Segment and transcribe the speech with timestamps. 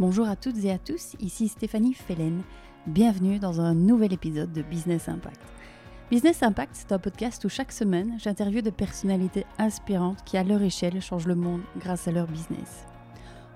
[0.00, 2.42] Bonjour à toutes et à tous, ici Stéphanie Fellen.
[2.88, 5.40] Bienvenue dans un nouvel épisode de Business Impact.
[6.10, 10.62] Business Impact, c'est un podcast où chaque semaine, j'interviewe des personnalités inspirantes qui, à leur
[10.62, 12.86] échelle, changent le monde grâce à leur business.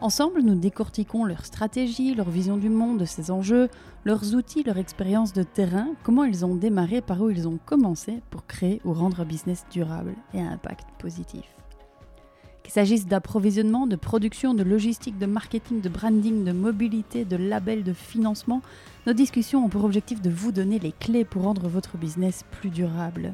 [0.00, 3.68] Ensemble, nous décortiquons leur stratégie, leur vision du monde, de ses enjeux,
[4.05, 8.23] leurs outils, leur expérience de terrain, comment ils ont démarré, par où ils ont commencé
[8.30, 11.57] pour créer ou rendre un business durable et à impact positif.
[12.68, 17.82] Qu'il s'agisse d'approvisionnement, de production, de logistique, de marketing, de branding, de mobilité, de label,
[17.82, 18.61] de financement,
[19.07, 22.68] nos discussions ont pour objectif de vous donner les clés pour rendre votre business plus
[22.68, 23.32] durable.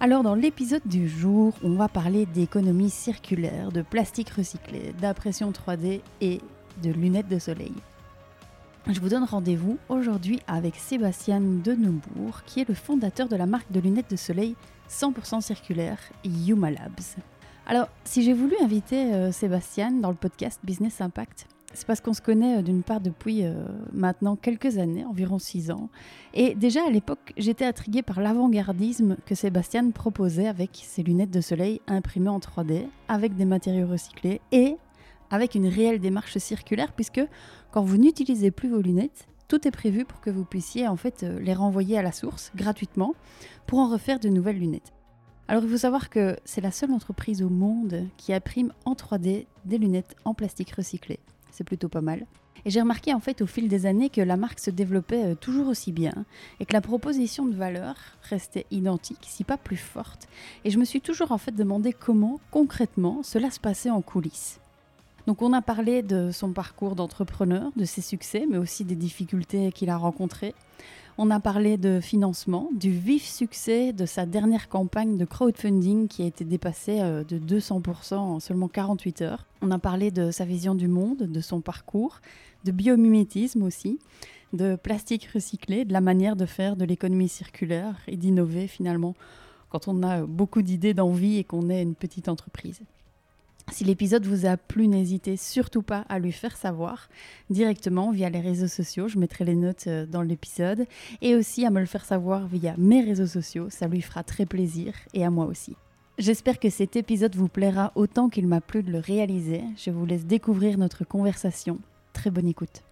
[0.00, 6.02] Alors dans l'épisode du jour, on va parler d'économie circulaire, de plastique recyclé, d'impression 3D
[6.20, 6.42] et
[6.82, 7.72] de lunettes de soleil.
[8.86, 13.72] Je vous donne rendez-vous aujourd'hui avec Sébastien Deneubourg, qui est le fondateur de la marque
[13.72, 14.56] de lunettes de soleil
[14.90, 17.16] 100% circulaire Yuma Labs.
[17.66, 22.12] Alors, si j'ai voulu inviter euh, Sébastien dans le podcast Business Impact, c'est parce qu'on
[22.12, 23.54] se connaît euh, d'une part depuis euh,
[23.92, 25.88] maintenant quelques années, environ six ans.
[26.34, 31.40] Et déjà à l'époque, j'étais intriguée par l'avant-gardisme que Sébastien proposait avec ses lunettes de
[31.40, 34.76] soleil imprimées en 3D, avec des matériaux recyclés et
[35.30, 37.22] avec une réelle démarche circulaire, puisque
[37.70, 41.22] quand vous n'utilisez plus vos lunettes, tout est prévu pour que vous puissiez en fait
[41.22, 43.14] les renvoyer à la source gratuitement
[43.66, 44.92] pour en refaire de nouvelles lunettes.
[45.52, 49.44] Alors il faut savoir que c'est la seule entreprise au monde qui imprime en 3D
[49.66, 51.18] des lunettes en plastique recyclé.
[51.50, 52.24] C'est plutôt pas mal.
[52.64, 55.34] Et j'ai remarqué en fait au fil des années que la marque se développait euh,
[55.34, 56.14] toujours aussi bien
[56.58, 60.26] et que la proposition de valeur restait identique, si pas plus forte.
[60.64, 64.58] Et je me suis toujours en fait demandé comment concrètement cela se passait en coulisses.
[65.26, 69.70] Donc on a parlé de son parcours d'entrepreneur, de ses succès, mais aussi des difficultés
[69.70, 70.54] qu'il a rencontrées.
[71.18, 76.22] On a parlé de financement, du vif succès de sa dernière campagne de crowdfunding qui
[76.22, 79.44] a été dépassée euh, de 200% en seulement 48 heures.
[79.60, 82.20] On a parlé de sa vision du monde, de son parcours,
[82.64, 83.98] de biomimétisme aussi,
[84.54, 89.14] de plastique recyclé, de la manière de faire de l'économie circulaire et d'innover finalement
[89.68, 92.80] quand on a beaucoup d'idées d'envie et qu'on est une petite entreprise.
[93.70, 97.08] Si l'épisode vous a plu, n'hésitez surtout pas à lui faire savoir
[97.48, 99.08] directement via les réseaux sociaux.
[99.08, 100.86] Je mettrai les notes euh, dans l'épisode.
[101.20, 103.68] Et aussi à me le faire savoir via mes réseaux sociaux.
[103.70, 105.76] Ça lui fera très plaisir et à moi aussi.
[106.18, 109.62] J'espère que cet épisode vous plaira autant qu'il m'a plu de le réaliser.
[109.76, 111.78] Je vous laisse découvrir notre conversation.
[112.12, 112.82] Très bonne écoute.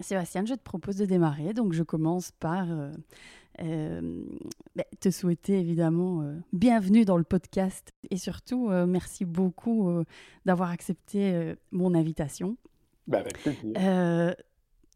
[0.00, 1.54] Sébastien, je te propose de démarrer.
[1.54, 2.92] Donc je commence par euh,
[3.60, 4.00] euh,
[4.74, 10.04] ben, te souhaiter évidemment euh, bienvenue dans le podcast et surtout euh, merci beaucoup
[10.44, 12.56] d'avoir accepté mon invitation.
[13.06, 13.72] Bah, avec plaisir.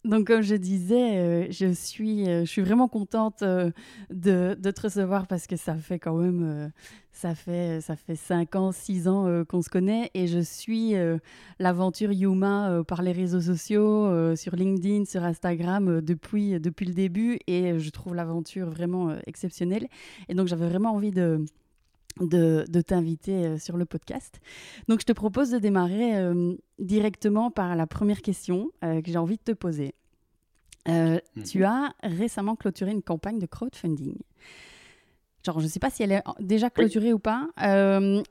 [0.09, 3.71] Donc, comme je disais, euh, je, suis, euh, je suis vraiment contente euh,
[4.09, 6.73] de, te recevoir parce que ça fait quand même,
[7.13, 10.95] ça fait, ça fait 5 ans, 6 ans qu'on se connaît et je suis
[11.59, 17.79] l'aventure Yuma par les réseaux sociaux, sur LinkedIn, sur Instagram depuis, depuis le début et
[17.79, 19.89] je trouve l'aventure vraiment exceptionnelle.
[20.31, 21.45] Et donc, j'avais vraiment envie de,
[22.21, 24.41] de, t'inviter euh, sur le podcast.
[24.89, 29.19] Donc je te propose de démarrer euh, directement par la première question euh, que j'ai
[29.19, 29.95] envie de te poser.
[30.87, 31.21] Mhm.
[31.45, 34.17] Tu as récemment clôturé une campagne de crowdfunding.
[35.45, 37.47] Genre, je ne sais pas si elle est déjà clôturée ou pas,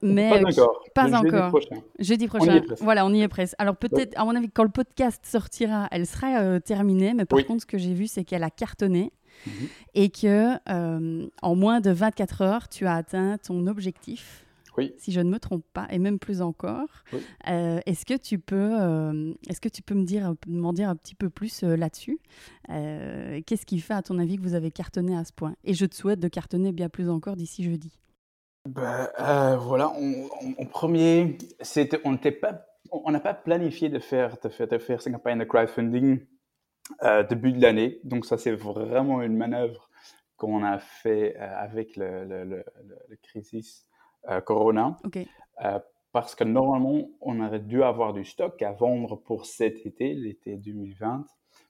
[0.02, 0.84] mais pas encore.
[0.96, 1.50] Pas jeudi encore.
[1.50, 1.82] Prochain.
[2.00, 2.62] Jeudi prochain.
[2.82, 3.54] Voilà, on y est presque.
[3.60, 7.14] Alors peut-être, à mon avis, quand le podcast sortira, elle sera terminée.
[7.14, 9.12] Mais par contre, ce que j'ai vu, c'est qu'elle a cartonné.
[9.46, 9.68] Mhm.
[9.94, 14.46] et que euh, en moins de 24 heures, tu as atteint ton objectif.
[14.78, 14.94] Oui.
[14.98, 17.04] Si je ne me trompe pas, et même plus encore.
[17.48, 20.96] Euh, est-ce que tu peux, euh, est-ce que tu peux me dire, m'en dire un
[20.96, 22.20] petit peu plus là-dessus?
[22.68, 25.56] Qu'est-ce qui fait, à ton avis, que vous avez cartonné à ce point?
[25.64, 27.98] Et je te souhaite de cartonner bien plus encore d'ici jeudi.
[28.70, 29.10] Ben,
[29.58, 29.92] voilà,
[30.60, 31.40] en premier,
[32.06, 35.44] on pas, on n'a pas planifié de faire, de faire, de faire cette campagne de
[35.44, 36.20] crowdfunding
[37.04, 38.00] euh, début de l'année.
[38.04, 39.90] Donc ça, c'est vraiment une manœuvre
[40.38, 42.66] qu'on a fait euh, avec le, le, le,
[43.10, 43.88] le crisis
[44.30, 44.98] euh, Corona.
[46.12, 50.56] parce que normalement, on aurait dû avoir du stock à vendre pour cet été, l'été
[50.56, 51.26] 2020.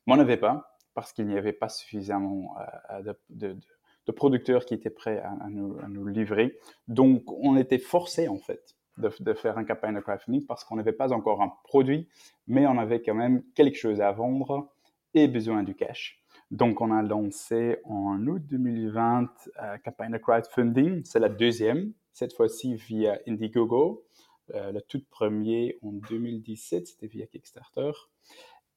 [0.06, 2.56] Mais on n'avait pas, parce qu'il n'y avait pas suffisamment
[3.04, 3.58] de, de,
[4.06, 6.58] de, producteurs qui étaient prêts à, nous, à, nous, livrer.
[6.88, 10.78] Donc, on était forcé, en fait, de, de faire un campagne de crowdfunding parce qu'on
[10.78, 12.08] n'avait pas encore un produit,
[12.48, 14.72] mais on avait quand même quelque chose à vendre
[15.14, 16.24] et besoin du cash.
[16.52, 19.28] Donc, on a lancé en août 2020
[19.62, 21.04] euh, campagne de crowdfunding.
[21.04, 24.06] C'est la deuxième, cette fois-ci via Indiegogo.
[24.54, 27.92] Euh, le tout premier en 2017, c'était via Kickstarter.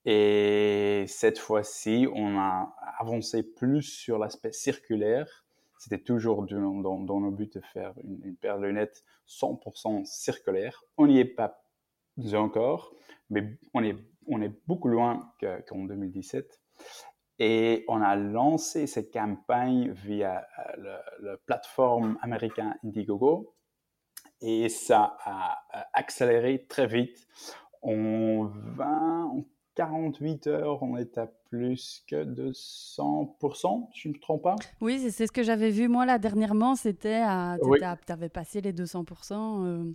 [0.05, 5.45] Et cette fois-ci, on a avancé plus sur l'aspect circulaire.
[5.79, 10.85] C'était toujours dans, dans, nos buts de faire une, une paire de lunettes 100% circulaire.
[10.97, 11.63] On n'y est pas
[12.35, 12.93] encore,
[13.31, 13.97] mais on est,
[14.31, 16.61] on est beaucoup loin qu'en 2017.
[17.39, 20.47] Et on a lancé cette campagne via
[20.77, 23.55] la plateforme américaine Indiegogo.
[24.43, 25.59] Et ça a
[25.93, 27.27] accéléré très vite.
[27.83, 29.45] En 20,
[29.75, 34.57] 48 heures, on est à plus que de 100%, je ne me trompe pas.
[34.81, 37.57] Oui, c'est ce que j'avais vu moi là dernièrement, c'était à...
[38.07, 39.67] Tu avais passé les 200%.
[39.67, 39.93] Euh.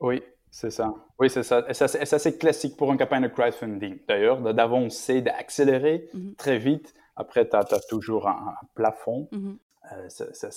[0.00, 0.94] Oui, c'est ça.
[1.18, 1.64] Oui, c'est ça.
[1.68, 6.34] Et ça, c'est classique pour un campagne de crowdfunding, d'ailleurs, d'avancer, d'accélérer mhm.
[6.36, 6.94] très vite.
[7.16, 9.28] Après, tu as, toujours un, plafond.
[9.32, 9.58] Mhm.
[9.92, 10.50] Euh, ça,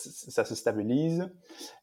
[0.46, 1.30] se stabilise.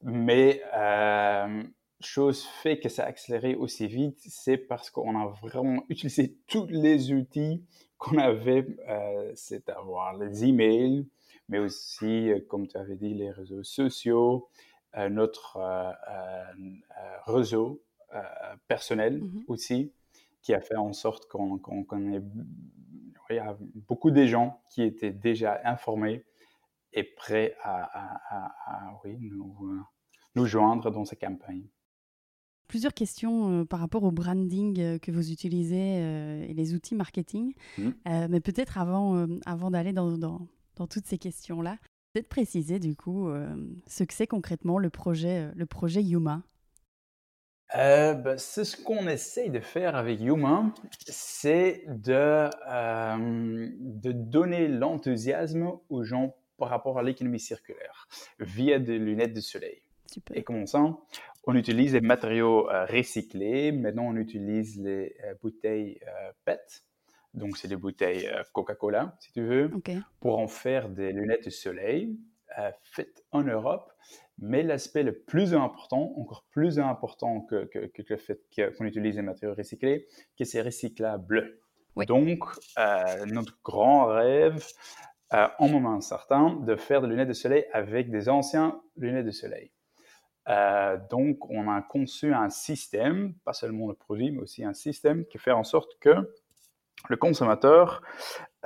[0.02, 1.62] Mais euh,
[2.00, 6.66] chose fait que ça a accéléré aussi vite, c'est parce qu'on a vraiment utilisé tous
[6.68, 7.62] les outils
[7.98, 11.06] qu'on avait, euh, c'est avoir les emails,
[11.48, 14.48] mais aussi, euh, comme tu avais dit, les réseaux sociaux,
[14.96, 15.58] euh, notre
[17.26, 17.82] réseau
[18.68, 19.44] personnel mm-hmm.
[19.48, 19.92] aussi,
[20.42, 21.72] qui a fait en sorte qu'on qu
[23.30, 23.56] il y a
[23.88, 26.24] beaucoup de gens qui étaient déjà informés
[26.92, 29.84] et prêts à, oui, nous,
[30.34, 31.68] nous joindre dans ces campagnes
[32.70, 36.94] plusieurs questions euh, par rapport au branding euh, que vous utilisez euh, et les outils
[36.94, 37.52] marketing.
[37.78, 37.90] Mmh.
[38.28, 40.46] mais peut-être avant, avant d'aller dans, dans,
[40.76, 41.78] dans, toutes ces questions-là,
[42.12, 43.28] peut-être préciser du coup
[43.86, 46.42] ce que c'est concrètement le projet, le projet Yuma.
[47.74, 50.72] Ben, c'est ce qu'on essaye de faire avec Yuma,
[51.06, 52.48] c'est de,
[53.18, 58.08] de donner l'enthousiasme aux gens par rapport à l'économie circulaire
[58.38, 59.82] via des lunettes de soleil.
[60.06, 60.36] Super.
[60.36, 60.96] Et comment ça?
[61.44, 63.72] On utilise des matériaux euh, recyclés.
[63.72, 66.84] Maintenant, on utilise les euh, bouteilles euh, PET.
[67.32, 69.70] Donc, c'est des bouteilles Coca-Cola, si tu veux,
[70.18, 72.18] pour en faire des lunettes de soleil
[72.82, 73.92] faites en Europe.
[74.40, 79.54] Mais l'aspect le plus important, encore plus important que, le fait qu'on utilise des matériaux
[79.54, 80.06] recyclés,
[80.38, 81.58] que c'est recyclable.
[81.96, 82.44] Donc,
[83.26, 84.64] notre grand rêve,
[85.30, 89.70] en moment certain, de faire des lunettes de soleil avec des anciens lunettes de soleil.
[90.48, 95.24] Euh, donc, on a conçu un système, pas seulement le produit, mais aussi un système
[95.26, 96.32] qui fait en sorte que
[97.08, 98.02] le consommateur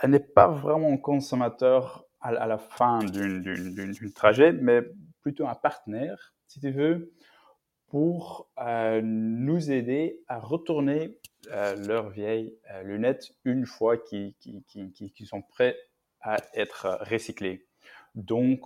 [0.07, 4.83] n'est pas vraiment consommateur à, la fin d'une trajet, mais
[5.25, 7.13] plutôt un partenaire, si tu veux,
[7.89, 11.19] pour euh, nous aider à retourner
[11.51, 14.35] euh, leurs vieilles lunettes une fois qu'ils
[15.25, 15.77] sont prêts
[16.21, 17.67] à être recyclés.
[18.15, 18.61] Donc,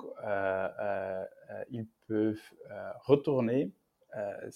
[1.71, 2.41] ils peuvent
[2.71, 3.73] euh, retourner
[4.17, 4.51] euh,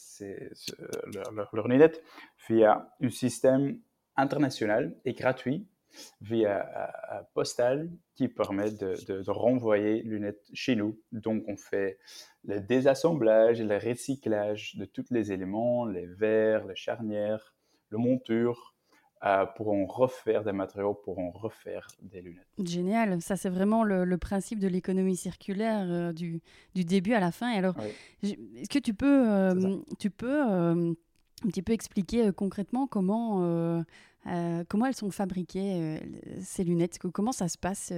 [1.13, 2.03] leurs leur, lunettes
[2.49, 3.79] via un système
[4.17, 5.67] international et gratuit
[6.21, 6.67] via
[7.35, 10.99] postal qui permet de, de, renvoyer lunettes chez nous.
[11.13, 11.99] Donc, on fait
[12.45, 17.55] le désassemblage et le recyclage de tous les éléments, les verres, les charnières,
[17.91, 18.73] le monture,
[19.25, 22.45] euh, pour en refaire des matériaux, pour en refaire des lunettes.
[22.59, 26.41] Génial, ça c'est vraiment le, principe de l'économie circulaire euh, du,
[26.75, 27.53] du, début à la fin.
[27.53, 27.77] Et alors,
[28.25, 30.43] est-ce que tu peux, euh, tu peux
[31.45, 33.85] un petit peu expliquer concrètement comment,
[34.69, 36.01] comment elles sont fabriquées,
[36.41, 37.93] ces lunettes Comment ça se passe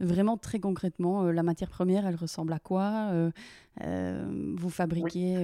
[0.00, 3.10] vraiment très concrètement, la matière première, elle ressemble à quoi
[3.80, 5.36] Vous fabriquez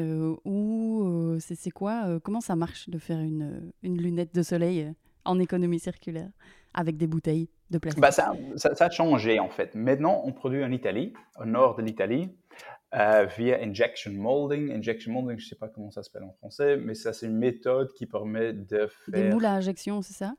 [0.44, 4.92] où C'est quoi Comment ça marche de faire une, une lunette de soleil
[5.24, 6.30] en économie circulaire
[6.74, 8.00] avec des bouteilles de plastique?
[8.00, 9.74] Bah ça, ça, a changé en fait.
[9.74, 12.30] Maintenant, on produit en Italie, au nord de l'Italie,
[12.94, 14.72] euh, via injection molding.
[14.72, 17.38] Injection molding, je ne sais pas comment ça s'appelle en français, mais ça, c'est une
[17.38, 19.14] méthode qui permet de faire.
[19.14, 20.34] Des moules à injection, c'est ça?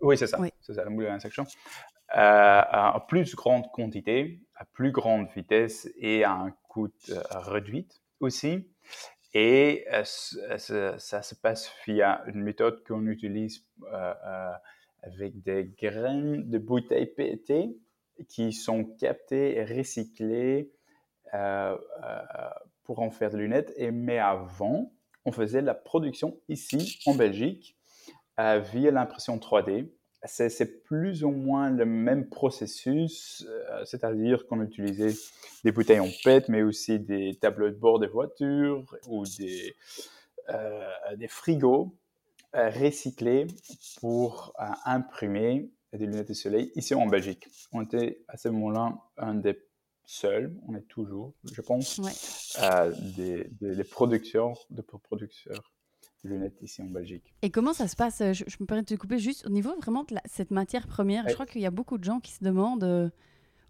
[0.00, 0.38] Oui, c'est ça.
[0.60, 1.44] C'est ça, le moule à injection.
[2.16, 7.86] Euh, à plus grande quantité, à plus grande vitesse et à un coût euh, réduit
[8.18, 8.68] aussi.
[9.32, 13.64] Et euh, ça, se passe via une méthode qu'on utilise
[15.02, 17.70] avec des graines de bouteilles PET
[18.28, 20.72] qui sont captées et recyclées
[22.84, 23.72] pour en faire des lunettes.
[23.76, 24.92] Et, mais avant,
[25.24, 27.76] on faisait la production ici en Belgique
[28.38, 29.90] via l'impression 3D
[30.26, 35.14] c'est plus ou moins le même processus, euh, c'est-à-dire qu'on utilisait
[35.64, 39.74] des bouteilles en PET, mais aussi des tableaux de bord des voitures ou des,
[40.50, 41.94] euh, frigos
[42.54, 43.46] euh, recyclés
[44.00, 44.52] pour
[44.84, 47.46] imprimer des lunettes de soleil ici en Belgique.
[47.72, 49.58] On était à ce moment-là un des
[50.10, 52.00] seuls, on est toujours, je pense,
[53.16, 55.72] des, des, producteurs, de producteurs
[56.24, 57.32] lunettes ici en Belgique.
[57.42, 58.18] Et comment ça se passe?
[58.18, 61.28] Je, me permets de te couper juste au niveau vraiment de cette matière première.
[61.28, 63.08] Je crois qu'il y a beaucoup de gens qui se demandent euh,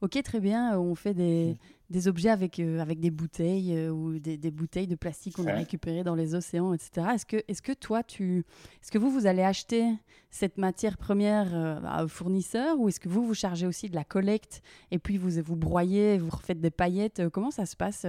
[0.03, 1.57] Ok, très bien, on fait des,
[1.91, 6.05] des objets avec, avec des bouteilles ou des, des, bouteilles de plastique qu'on a récupérées
[6.05, 7.09] dans les océans, etc.
[7.15, 8.45] Est-ce que, est que toi, tu,
[8.83, 9.85] est-ce que vous, vous allez acheter
[10.31, 14.05] cette matière première à un fournisseur ou est-ce que vous, vous chargez aussi de la
[14.05, 18.07] collecte et puis vous, vous broyez, vous refaites des paillettes Comment ça se passe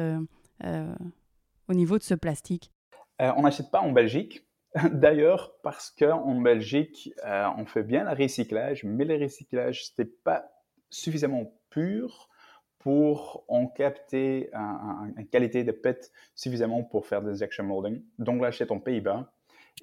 [0.63, 2.71] au niveau de ce plastique?
[3.19, 4.45] On n'achète pas en Belgique.
[4.93, 10.07] D'ailleurs, parce qu'en Belgique, euh, on fait bien le recyclage, mais le recyclage, ce n'est
[10.07, 10.45] pas
[10.89, 12.30] suffisamment pur
[12.78, 18.01] pour en capter une qualité de PET suffisamment pour faire des injection molding.
[18.18, 19.32] Donc, l'achète en Pays-Bas.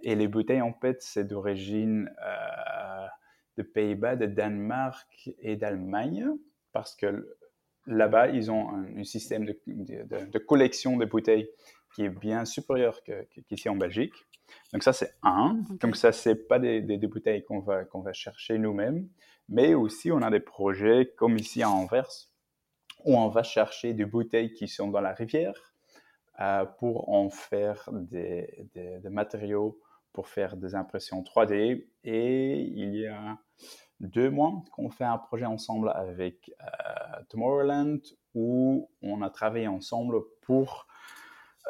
[0.03, 3.07] Et les bouteilles en PET, c'est d'origine euh,
[3.57, 6.27] de Pays-Bas, de Danemark et d'Allemagne,
[6.73, 7.37] parce que
[7.87, 11.49] là-bas, ils ont un, système de, collection de bouteilles
[11.95, 13.01] qui est bien supérieur
[13.49, 14.15] qu'ici en Belgique.
[14.73, 15.61] Donc ça, c'est un.
[15.81, 19.09] Donc ça, c'est pas des, des, bouteilles qu'on va, qu'on va chercher nous-mêmes,
[19.49, 22.29] mais aussi on a des projets comme ici à Anvers,
[23.05, 25.75] où on va chercher des bouteilles qui sont dans la rivière
[26.41, 28.69] euh, pour en faire des,
[29.05, 29.81] matériaux
[30.13, 31.87] pour faire des impressions 3D.
[32.05, 33.39] Et il y a
[34.01, 37.99] deux mois qu'on fait un projet ensemble avec euh, Tomorrowland
[38.35, 40.87] où on a travaillé ensemble pour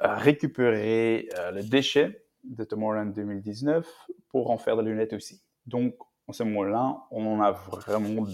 [0.02, 3.86] euh, récupérer le déchet de Tomorrowland 2019
[4.28, 5.42] pour en faire des lunettes aussi.
[5.66, 5.94] Donc,
[6.28, 8.26] en ce moment-là, on a vraiment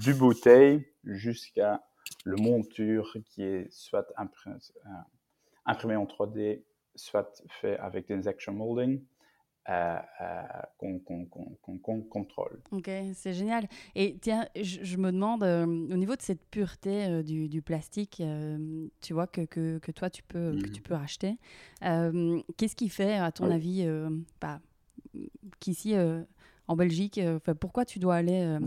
[0.00, 1.82] du bouteille jusqu'à
[2.24, 4.90] le monture qui est soit imprimé, euh,
[5.64, 6.62] imprimé en 3D,
[6.94, 9.02] soit fait avec des injection molding.
[9.70, 10.42] Euh, euh,
[10.78, 12.58] qu'on contrôle.
[12.70, 13.68] Ok, c'est génial.
[13.94, 18.22] Et tiens, je, me demande, euh, au niveau de cette pureté du, du, plastique,
[19.02, 20.84] tu vois, que, que, que, toi, tu peux, que tu mmh.
[20.84, 21.36] peux racheter,
[21.82, 23.86] qu'est-ce qui fait, à ton avis,
[24.40, 24.58] bah,
[25.60, 25.94] qu'ici,
[26.68, 27.20] en Belgique,
[27.60, 28.58] pourquoi tu dois aller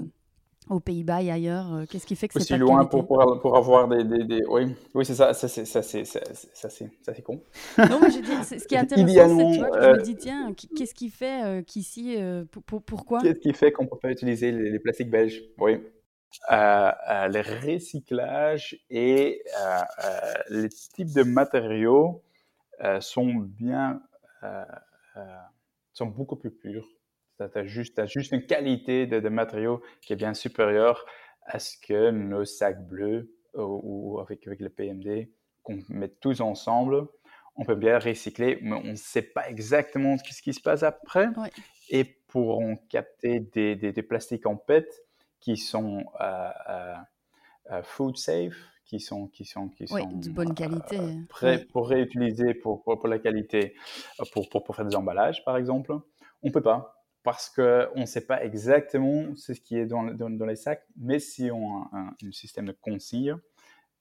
[0.70, 3.58] aux Pays-Bas et ailleurs euh, Qu'est-ce qui fait que c'est pas loin pour, pour, pour,
[3.58, 4.43] avoir des, des, des...
[4.48, 7.43] Oui, oui c'est ça, ça c'est ça c'est ça c'est con.
[7.77, 10.15] Non, mais je dis, ce qui est intéressant, c'est tu vois, je me euh, dis
[10.15, 12.17] tiens, qu'est-ce qui fait euh, qu'ici,
[12.65, 15.43] pour, pourquoi Qu'est-ce qui fait qu'on peut pas utiliser les, plastiques belges?
[15.58, 15.79] Oui.
[16.50, 19.43] le recyclage et
[20.50, 22.22] les types de matériaux
[23.00, 24.01] sont bien
[25.93, 26.88] sont beaucoup plus purs
[27.50, 31.05] tu as juste, juste une qualité de, matériaux qui est bien supérieure
[31.45, 35.29] à ce que nos sacs bleus ou, avec, avec le PMD,
[35.63, 37.07] qu'on met tous ensemble,
[37.55, 41.27] on peut bien recycler, mais on ne sait pas exactement ce qui se passe après.
[41.89, 44.88] Et pour en capter des, des, plastiques en PET
[45.39, 46.95] qui sont euh, euh,
[47.71, 48.55] euh, food safe,
[48.86, 50.98] qui sont qui sont qui sont de bonne qualité,
[51.29, 53.75] prêts pour réutiliser pour, pour, pour, la qualité,
[54.31, 55.93] pour, pour, pour faire des emballages par exemple,
[56.43, 60.56] on peut pas parce qu'on ne sait pas exactement ce qui est dans, dans, les
[60.56, 61.90] sacs, mais si on a
[62.24, 63.36] un, système de consigne,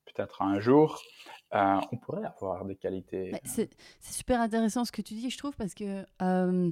[0.07, 1.03] peut-être un jour,
[1.55, 3.33] euh, on pourrait avoir des qualités.
[3.45, 6.71] C'est super intéressant ce que tu dis, je trouve, parce que euh,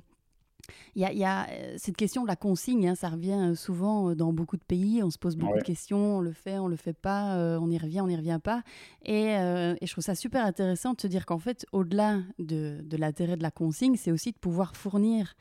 [0.94, 4.56] il y, a, euh, cette question de la consigne, hein, ça revient souvent dans beaucoup
[4.56, 5.02] de pays.
[5.02, 7.76] On se pose beaucoup de questions, on le fait, on le fait pas, on y
[7.76, 8.62] revient, on n'y revient pas.
[9.02, 12.96] Et, et, je trouve ça super intéressant de se dire qu'en fait, au-delà de, de
[12.96, 15.34] l'intérêt de la consigne, c'est aussi de pouvoir fournir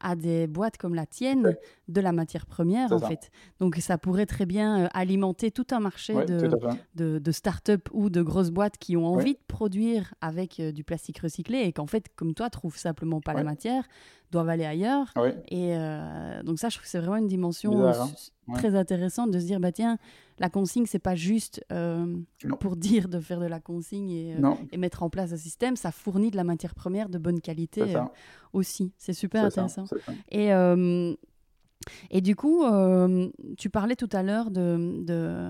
[0.00, 1.56] à des boîtes comme la tienne
[1.88, 3.30] de la matière première, en fait.
[3.58, 6.50] Donc, ça pourrait très bien euh, alimenter tout un marché de,
[6.94, 10.84] de, de start-up ou de grosses boîtes qui ont envie de produire avec euh, du
[10.84, 13.84] plastique recyclé et qu'en fait, comme toi, trouvent simplement pas la matière,
[14.30, 15.12] doivent aller ailleurs.
[15.48, 18.08] Et euh, donc, ça, je trouve que c'est vraiment une dimension hein.
[18.54, 19.98] très intéressante de se dire, bah tiens,
[20.40, 21.64] la consigne, c'est pas juste
[22.58, 24.36] pour dire de faire de la consigne et,
[24.72, 27.82] et, mettre en place un système, ça fournit de la matière première de bonne qualité
[28.52, 28.92] aussi.
[28.98, 29.84] C'est super intéressant.
[30.30, 31.14] et, euh,
[32.10, 35.48] et du coup, euh, tu parlais tout à l'heure de, de,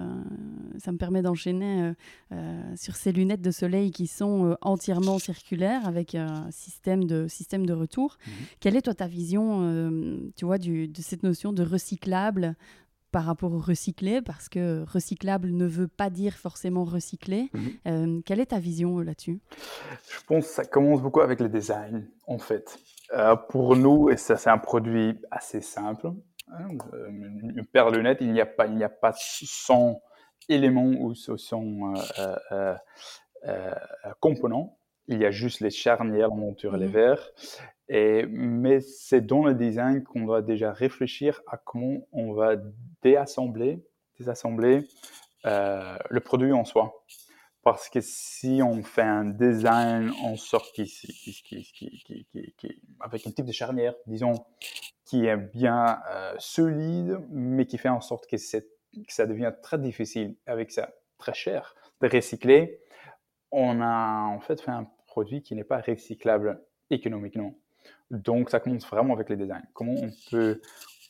[0.78, 1.92] Ça me permet d'enchaîner
[2.32, 7.66] euh, sur ces lunettes de soleil qui sont entièrement circulaires avec un système de, système
[7.66, 8.16] de retour.
[8.26, 8.32] Mhm.
[8.60, 12.56] Quelle est toi ta vision, tu vois, du, de cette notion de recyclable
[13.10, 17.50] par rapport au recyclé, parce que recyclable ne veut pas dire forcément recycler.
[17.52, 17.70] Mhm.
[17.86, 19.40] Euh, quelle est ta vision euh, là-dessus?
[20.08, 22.78] Je pense que ça commence beaucoup avec le design, en fait.
[23.12, 26.12] Euh, pour nous, et ça c'est un produit assez simple,
[26.48, 26.68] hein,
[27.08, 30.00] une paire de lunettes, il n'y a pas, il n'y a pas 100
[30.48, 31.94] éléments ou 100
[34.20, 34.76] components.
[35.08, 36.92] Il y a juste les charnières, monture et les mhm.
[36.92, 37.30] verres.
[37.90, 42.56] Mais c'est dans le design qu'on doit déjà réfléchir à comment on va
[43.02, 43.84] déassembler,
[44.18, 44.86] désassembler
[45.46, 47.04] euh, le produit en soi.
[47.62, 50.90] Parce que si on fait un design en sorte qui,
[53.00, 54.32] avec un type de charnière, disons,
[55.04, 60.36] qui est bien euh, solide, mais qui fait en sorte que ça devient très difficile,
[60.46, 62.80] avec ça très cher, de recycler,
[63.50, 67.54] on a en fait fait un produit qui n'est pas recyclable économiquement.
[68.10, 69.62] Donc, ça commence vraiment avec les designs.
[69.72, 70.60] Comment on peut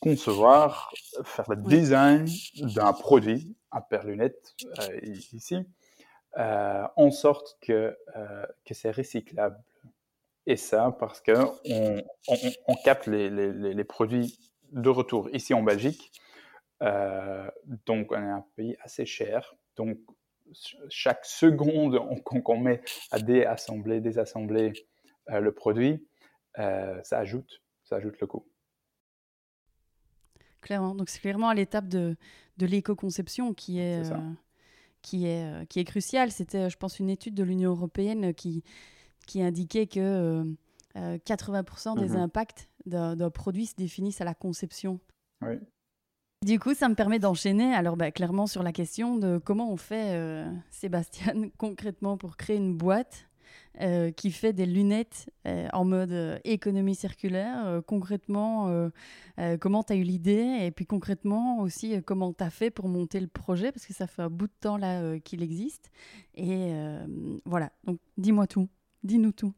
[0.01, 0.91] concevoir,
[1.23, 2.27] faire le design
[2.75, 5.57] d'un produit, un paire lunettes euh, ici,
[6.37, 9.57] euh, en sorte que, euh, que c'est recyclable.
[10.47, 12.01] Et ça, parce qu'on on,
[12.67, 14.39] on, capte les, les, les, produits
[14.71, 16.11] de retour ici en Belgique.
[16.81, 19.55] donc, on est un pays assez cher.
[19.75, 19.99] Donc,
[20.89, 22.01] chaque seconde
[22.43, 24.73] qu'on met à déassembler, désassembler
[25.27, 26.03] le produit,
[26.55, 28.45] ça ajoute, ça ajoute le coût.
[30.61, 30.95] Clairement.
[30.95, 32.15] Donc c'est clairement à l'étape de,
[32.57, 34.19] de l'éco-conception qui est, euh,
[35.01, 36.31] qui est, euh, qui est cruciale.
[36.31, 38.63] C'était, je pense, une étude de l'Union européenne qui,
[39.25, 40.45] qui indiquait que
[40.95, 42.15] 80% euh, des mhm.
[42.17, 44.99] impacts d'un produit se définissent à la conception.
[45.41, 45.55] Oui.
[46.43, 49.77] Du coup, ça me permet d'enchaîner alors bah, clairement sur la question de comment on
[49.77, 53.29] fait, Sébastien, concrètement pour créer une boîte
[53.79, 57.81] euh, qui fait des lunettes euh, en mode euh, économie circulaire.
[57.87, 58.89] concrètement,
[59.59, 63.19] comment tu as eu l'idée et puis concrètement aussi comment tu as fait pour monter
[63.19, 65.89] le projet parce que ça fait un bout de temps là qu'il existe.
[66.35, 66.73] Et
[67.45, 68.69] voilà, donc dis-moi tout,
[69.03, 69.53] dis-nous tout.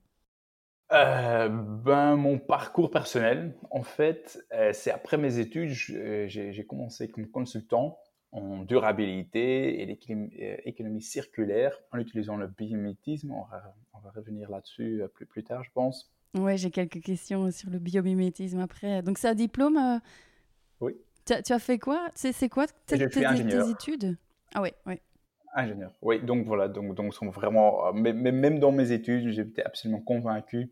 [0.89, 7.97] ben, mon parcours personnel, en fait, c'est après mes études, j'ai commencé comme consultant
[8.33, 13.31] en durabilité et l'économie euh, circulaire en utilisant le biomimétisme.
[13.31, 16.11] On va, on va revenir là-dessus euh, plus, plus tard, je pense.
[16.35, 19.03] Oui, j'ai quelques questions sur le biomimétisme après.
[19.03, 19.99] Donc, c'est un diplôme euh,
[20.81, 20.97] Oui.
[21.25, 22.09] Tu as, fait quoi?
[22.15, 24.17] C'est quoi tes, tes, études?
[24.53, 24.95] Ah oui, oui.
[25.55, 26.19] Ingénieur, oui.
[26.21, 30.71] Donc voilà, donc, donc sont vraiment, mais, même dans mes études, j'étais absolument convaincu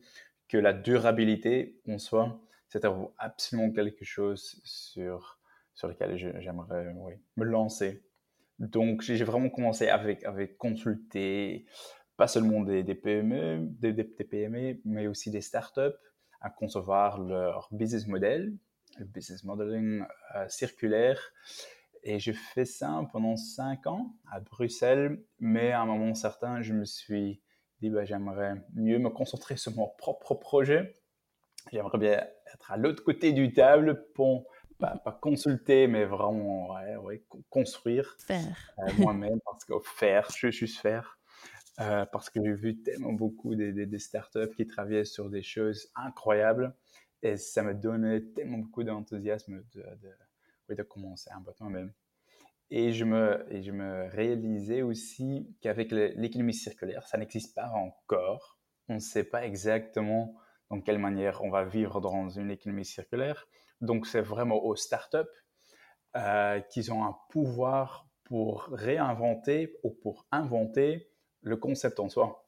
[0.50, 5.38] que la durabilité en soi, c'était absolument quelque chose sur
[5.81, 6.93] sur lesquels j'aimerais
[7.38, 8.03] me lancer.
[8.59, 11.65] Donc, j'ai vraiment commencé avec, avec consulter
[12.17, 15.98] pas seulement des, PME, des, des, PME, mais aussi des startups
[16.39, 18.55] à concevoir leur business model,
[19.00, 20.03] le business modeling
[20.35, 21.20] euh, circulaire.
[22.03, 26.74] Et j'ai fait ça pendant cinq ans à Bruxelles, mais à un moment certain, je
[26.74, 27.41] me suis
[27.81, 30.94] dit, bah, j'aimerais mieux me concentrer sur mon propre projet.
[31.72, 34.46] J'aimerais bien être à l'autre côté du table pour
[34.81, 36.75] pas, consulter, mais vraiment
[37.50, 38.35] construire euh,
[38.98, 41.17] moi-même parce que faire, je suis faire.
[41.79, 45.89] Euh, parce que j'ai vu tellement beaucoup des, des, startups qui travaillaient sur des choses
[45.96, 46.75] incroyables
[47.24, 49.81] et ça me donnait tellement beaucoup d'enthousiasme de,
[50.70, 51.94] de, de, commencer un peu moi-même.
[52.72, 58.59] Et je, me, et je me réalisais aussi qu'avec l'économie circulaire, ça n'existe pas encore.
[58.89, 60.35] On ne sait pas exactement
[60.70, 63.48] dans quelle manière on va vivre dans une économie circulaire.
[63.81, 65.17] Donc, c'est vraiment aux startups
[66.15, 71.09] euh, qui ont un pouvoir pour réinventer ou pour inventer
[71.41, 72.46] le concept en soi.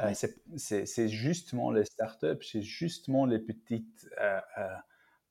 [0.00, 0.12] Euh,
[0.56, 4.40] c'est justement les startups, c'est justement les petites euh,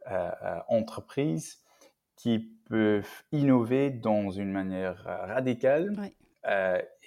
[0.09, 1.61] euh, entreprises
[2.15, 5.95] qui peuvent innover dans une manière radicale.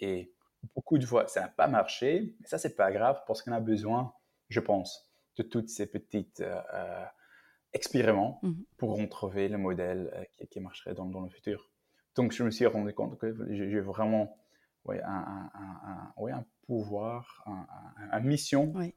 [0.01, 0.33] et
[0.75, 3.61] beaucoup de fois, ça n'a pas marché, mais ça, c'est pas grave parce qu'on a
[3.61, 4.13] besoin,
[4.49, 6.45] je pense, de toutes ces petites
[7.77, 11.71] expériments mmh pour trouver le modèle euh, qui, marcherait dans, dans, le futur.
[12.15, 14.37] Donc, je me suis rendu compte que j'ai vraiment
[14.85, 17.45] ouais, un, un, ouais, un, pouvoir,
[18.13, 18.73] une mission.
[18.75, 18.95] Oui.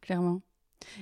[0.00, 0.42] Clairement.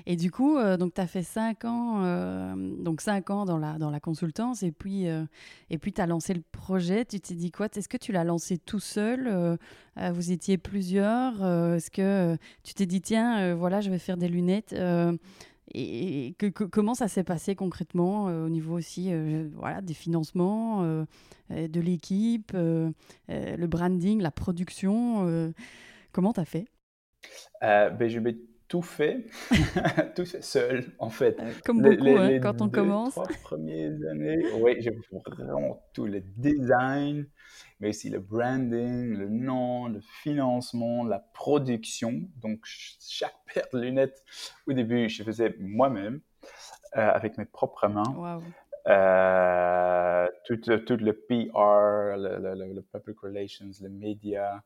[0.07, 3.59] Et du coup, euh, donc tu as fait 5 ans, euh, donc cinq ans dans
[3.59, 5.25] la, dans la consultance, et puis euh,
[5.71, 7.05] tu as lancé le projet.
[7.05, 7.69] Tu t'es dit quoi?
[7.75, 9.59] Est-ce que tu l'as lancé tout seul?
[9.97, 11.35] Vous étiez plusieurs
[11.75, 14.75] Est-ce que tu t'es dit, tiens, voilà, je vais faire des lunettes
[15.75, 16.35] et,
[16.71, 19.13] comment ça s'est passé concrètement au niveau aussi
[19.55, 20.83] voilà, des financements,
[21.51, 25.53] de l'équipe, le branding, la production
[26.13, 26.67] Comment tu as fait
[27.61, 28.37] ben, je vais
[28.73, 29.27] tout fait,
[30.17, 31.37] tout fait seul, en fait.
[31.63, 33.13] Comme beaucoup, les, hein, quand on deux, commence.
[33.13, 34.93] trois premières années, oui, j'ai
[35.27, 37.27] vraiment tout le design,
[37.81, 42.23] mais aussi le branding, le nom, le financement, la production.
[42.41, 44.25] Donc, chaque paire de lunettes,
[44.67, 46.23] au début, je faisais moi-même,
[46.97, 48.41] euh, avec mes propres mains.
[48.89, 54.63] Euh, tout, tout, le PR, le, le, public relations, les médias,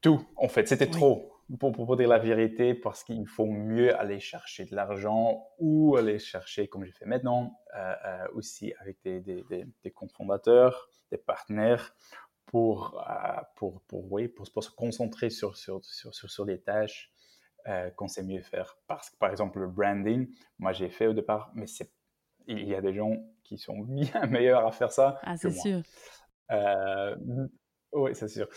[0.00, 4.20] tout, en fait, c'était trop pour, pour, dire la vérité, parce qu'il faut mieux aller
[4.20, 9.20] chercher de l'argent ou aller chercher, comme j'ai fait maintenant, euh, euh, aussi avec des,
[9.20, 11.94] des, des, des cofondateurs, des partenaires,
[12.46, 16.60] pour, euh, pour, pour, oui, pour, pour, se concentrer sur, sur, sur, sur, sur des
[16.60, 17.10] tâches
[17.96, 18.78] qu'on sait mieux faire.
[18.86, 20.26] Parce que, par exemple, le branding,
[20.58, 21.92] moi j'ai fait au départ, mais c'est
[22.46, 23.12] il y a des gens
[23.44, 25.18] qui sont bien meilleurs à faire ça.
[25.22, 25.82] Ah, c'est sûr.
[27.92, 28.48] Oui, c'est sûr.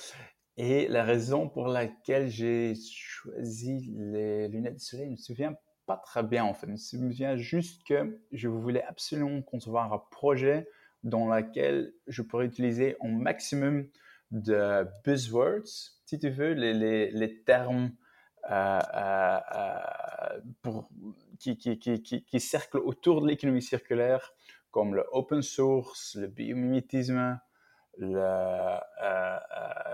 [0.58, 5.56] Et la raison pour laquelle j'ai choisi les lunettes de soleil, je ne me souviens
[5.86, 6.68] pas très bien en fait.
[6.68, 10.68] Je me souviens juste que je voulais absolument concevoir un projet
[11.04, 13.88] dans lequel je pourrais utiliser un maximum
[14.32, 15.68] de buzzwords,
[16.06, 17.92] si tu veux, les, termes
[18.50, 19.40] euh, euh,
[20.66, 20.82] euh,
[21.40, 24.34] qui, qui, qui, cerclent autour de l'économie circulaire,
[24.72, 27.40] comme le open source, le biomimétisme,
[28.02, 28.80] le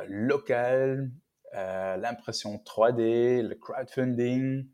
[0.08, 1.12] local,
[1.54, 4.68] l'impression 3D, le crowdfunding,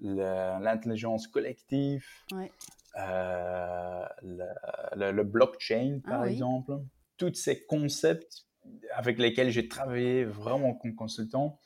[0.00, 2.04] l'intelligence collective,
[4.94, 6.80] le, blockchain, ah par exemple.
[7.16, 8.46] Tous ces concepts
[8.94, 11.58] avec lesquels j'ai travaillé vraiment comme consultant,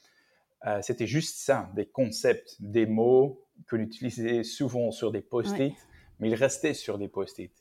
[0.66, 5.74] euh, c'était juste ça, des concepts, des mots qu'on utilisait souvent sur des post-it,
[6.18, 7.52] mais ils restaient sur des post-it.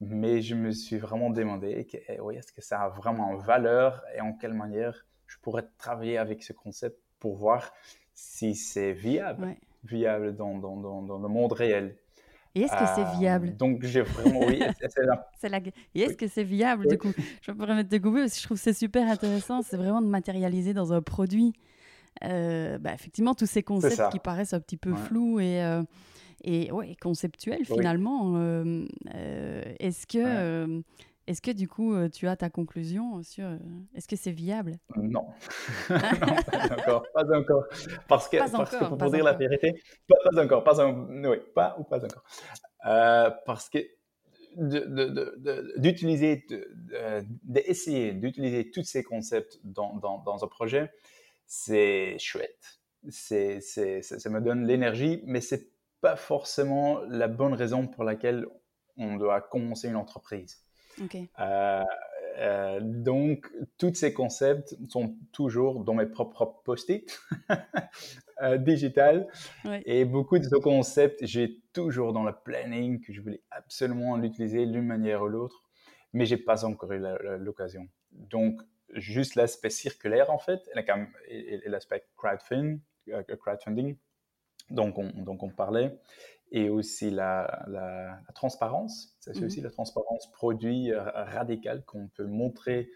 [0.00, 4.20] Mais je me suis vraiment demandé, eh, oui, est-ce que ça a vraiment valeur et
[4.20, 7.72] en quelle manière je pourrais travailler avec ce concept pour voir
[8.14, 11.96] si c'est viable, viable dans, dans, dans, le monde réel.
[12.54, 13.56] Et est-ce que c'est euh, viable?
[13.56, 14.60] Donc j'ai vraiment oui.
[15.38, 15.60] c'est la...
[15.94, 17.12] Et est-ce que c'est viable du coup?
[17.42, 19.62] Je pourrais mettre de couper parce que je trouve que c'est super intéressant.
[19.62, 21.52] C'est vraiment de matérialiser dans un produit.
[22.24, 25.82] Euh, bah, effectivement, tous ces concepts qui paraissent un petit peu flous et, euh,
[26.42, 28.34] et ouais, conceptuels finalement.
[28.36, 28.84] Euh,
[29.78, 30.82] est-ce que,
[31.26, 33.44] est-ce que du coup, tu as ta conclusion sur
[33.94, 34.76] est-ce que c'est viable?
[34.96, 35.26] Non.
[35.90, 37.64] non, pas encore, pas encore.
[38.08, 41.84] Parce que, parce que pour dire la vérité, pas, pas encore, pas, oui, pas ou
[41.84, 42.24] pas encore.
[43.44, 43.78] parce que
[45.76, 46.44] d'utiliser,
[47.44, 50.90] d'essayer d'utiliser tous ces concepts dans, dans, dans un projet,
[51.46, 52.80] c'est chouette.
[53.08, 55.69] C'est, c'est, ça, me donne l'énergie, mais c'est
[56.00, 58.46] pas forcément la bonne raison pour laquelle
[58.96, 60.64] on doit commencer une entreprise.
[61.38, 61.84] Euh,
[62.38, 67.20] euh, donc, tous ces concepts sont toujours dans mes propres post-it
[68.42, 69.28] euh, digital.
[69.84, 74.66] Et beaucoup de ces concepts, j'ai toujours dans le planning que je voulais absolument l'utiliser
[74.66, 75.62] d'une manière ou l'autre,
[76.12, 77.02] mais j'ai pas encore eu
[77.38, 77.88] l'occasion.
[78.12, 78.60] Donc,
[78.94, 80.68] juste l'aspect circulaire en fait,
[81.28, 83.96] et, l'aspect crowdfunding, euh, crowdfunding
[84.70, 85.98] on, donc on parlait,
[86.52, 89.16] et aussi la, la, transparence.
[89.20, 89.44] C'est mhm.
[89.44, 92.90] aussi la transparence produit euh, radical qu'on peut montrer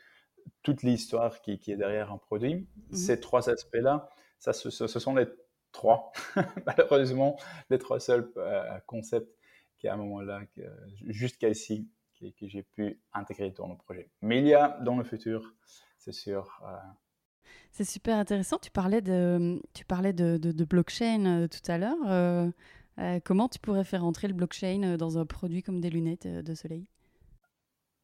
[0.63, 2.67] toute l'histoire qui, qui, est derrière un produit.
[2.91, 2.97] Mhm.
[2.97, 4.09] Ces trois aspects-là,
[4.39, 5.27] ça, ce, sont les
[5.73, 6.13] trois,
[6.67, 7.39] malheureusement,
[7.71, 9.33] les trois seuls euh, concepts
[9.79, 10.41] qui à un moment-là,
[11.07, 11.89] jusqu'à ici,
[12.21, 14.11] que, j'ai pu intégrer dans le projet.
[14.23, 15.55] Mais il y a dans le futur,
[15.99, 16.61] c'est sûr.
[16.65, 16.77] Euh,
[17.73, 18.59] c'est super intéressant.
[18.59, 21.97] Tu parlais de, tu parlais de, blockchain euh, tout à l'heure.
[22.09, 22.51] Euh,
[23.25, 26.87] comment tu pourrais faire entrer le blockchain dans un produit comme des lunettes de soleil?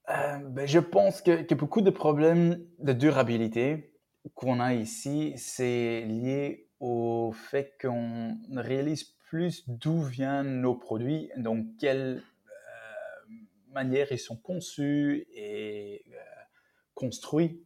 [0.09, 3.93] Ben, Je pense que, que, beaucoup de problèmes de durabilité
[4.35, 11.65] qu'on a ici, c'est lié au fait qu'on réalise plus d'où viennent nos produits, donc
[11.79, 12.25] quelle
[13.73, 16.17] manière ils sont conçus et euh,
[16.95, 17.65] construits.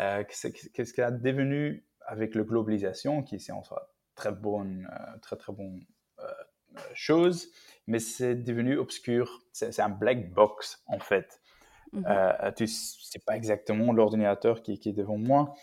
[0.00, 5.18] Euh, qu'est-ce qu'il a devenu avec la globalisation, qui est en soi très bonne, euh,
[5.20, 5.84] très très bonne
[6.92, 7.50] chose,
[7.86, 9.42] mais c'est devenu obscur.
[9.52, 11.40] C'est un black box en fait.
[11.92, 12.04] Mm
[12.56, 15.54] tu sais pas exactement l'ordinateur qui, qui, est devant moi,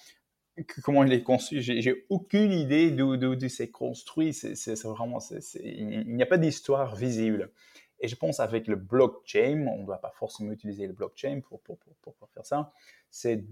[0.83, 1.62] comment il est conçu.
[1.62, 4.33] J'ai aucune idée d'où c'est construit.
[4.33, 5.19] C'est vraiment,
[5.62, 7.51] il n'y a pas d'histoire visible.
[7.99, 11.62] Et je pense avec le blockchain, on ne doit pas forcément utiliser le blockchain pour,
[11.62, 12.73] pour, pour, pour faire ça,
[13.09, 13.45] c'est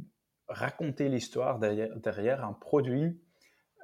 [0.51, 3.19] raconter l'histoire derrière, derrière, un produit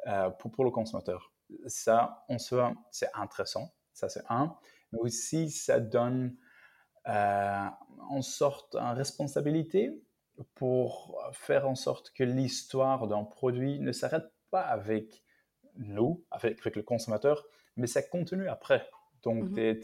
[0.08, 1.32] euh, pour, pour le consommateur.
[1.68, 4.56] Ça, en soi, c'est intéressant, ça c'est un,
[4.92, 6.36] mais aussi ça donne
[7.08, 7.66] euh,
[8.10, 10.02] en sorte une responsabilité
[10.56, 15.24] pour faire en sorte que l'histoire d'un produit ne s'arrête pas avec
[15.76, 18.88] nous, avec, avec le consommateur, mais ça continue après.
[19.24, 19.76] Donc, mmh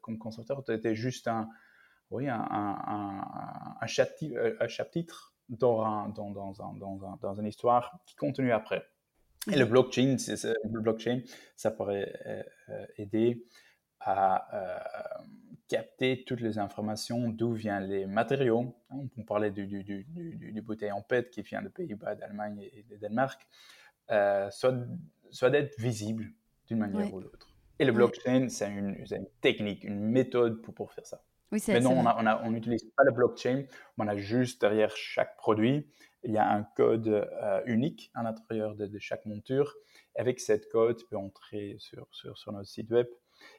[0.00, 1.48] comme consommateur, tu étais juste un,
[2.10, 3.86] oui, un, un, un,
[4.66, 8.84] chapitre, dans, un, dans, dans, un, dans, dans, une histoire qui continue après.
[9.50, 11.22] Et le blockchain, le blockchain
[11.56, 13.46] ça pourrait euh, euh, aider
[14.00, 14.78] à euh,
[15.68, 18.74] capter toutes les informations d'où viennent les matériaux.
[18.90, 22.84] On parlait du, du, du, du, bouteille en PET qui vient des Pays-Bas, d'Allemagne et
[22.84, 23.46] de Danemark,
[24.08, 24.74] soit,
[25.30, 26.32] soit d'être visible
[26.66, 27.48] d'une manière ou l'autre.
[27.78, 31.22] Et le blockchain, c'est une, une, technique, une méthode pour, pour faire ça.
[31.50, 32.04] Oui, mais non,
[32.44, 33.64] on n'utilise pas le blockchain,
[33.96, 35.88] on a juste derrière chaque produit,
[36.24, 39.74] il y a un code euh, unique à l'intérieur de, chaque monture.
[40.16, 43.06] Avec cette code, tu peux entrer sur, sur, sur notre site web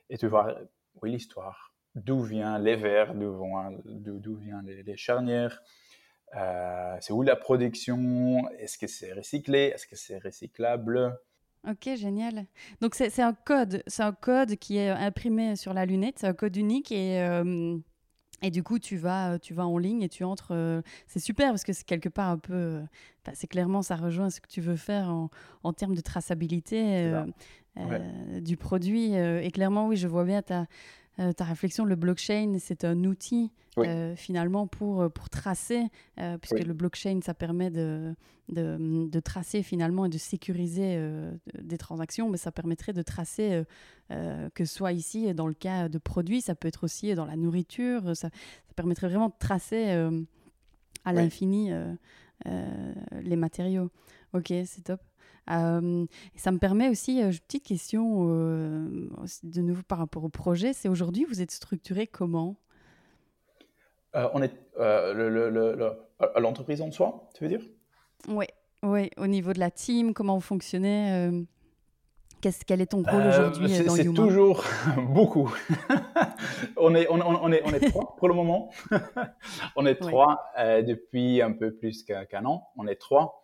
[0.10, 0.56] et tu vois
[1.02, 5.62] oui, l'histoire d'où viennent les verres, d'où viennent les, charnières,
[6.36, 11.18] euh, c'est où la production, est-ce que c'est recyclé, est-ce que c'est recyclable?
[11.68, 12.46] Ok, génial.
[12.82, 16.34] Donc c'est un code, c'est un code qui est imprimé sur la lunette, c'est un
[16.34, 17.78] code unique et euh,
[18.42, 20.52] et du coup, tu vas, tu vas en ligne et tu entres.
[20.52, 22.82] Euh, c'est super parce que c'est quelque part un peu.
[23.34, 25.30] c'est clairement, ça rejoint ce que tu veux faire en,
[25.64, 27.12] en termes de traçabilité
[28.42, 29.14] du produit.
[29.14, 30.68] et clairement, oui, je vois bien ta,
[31.20, 35.84] euh, ta réflexion, le blockchain, c'est un outil euh, finalement pour, euh, pour tracer,
[36.42, 38.16] puisque le blockchain, ça permet de,
[38.48, 40.98] de, tracer finalement et de sécuriser
[41.62, 43.64] des transactions, mais ça permettrait de tracer,
[44.10, 47.36] que ce soit ici dans le cas de produits, ça peut être aussi dans la
[47.36, 49.90] nourriture, ça, ça permettrait vraiment de tracer
[51.06, 51.72] à l'infini
[52.46, 53.90] les matériaux.
[54.34, 55.02] Ok, c'est top.
[55.50, 59.10] Euh, ça me permet aussi, euh, une petite question euh,
[59.44, 62.56] de nouveau par rapport au projet, c'est aujourd'hui, vous êtes structuré comment?
[64.14, 67.62] On est à l'entreprise en soi, tu veux dire?
[68.28, 68.46] Oui,
[68.84, 71.46] ouais, au niveau de la team, comment vous fonctionnez
[72.42, 74.64] Qu'est-ce, quel est ton rôle aujourd'hui dans C'est toujours
[75.10, 75.54] beaucoup.
[76.78, 78.72] on, est, on, on, est, on est trois pour le moment.
[79.76, 82.70] on est trois depuis un peu plus qu'un an.
[82.78, 83.44] On est trois.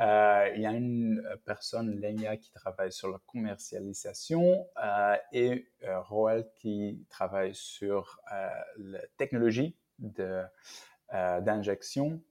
[0.00, 5.68] Euh, il y a une euh, personne, Lenia, qui travaille sur la commercialisation euh, et
[6.08, 8.20] Roel qui travaille sur
[8.78, 9.76] la technologie
[11.08, 12.22] d'injection,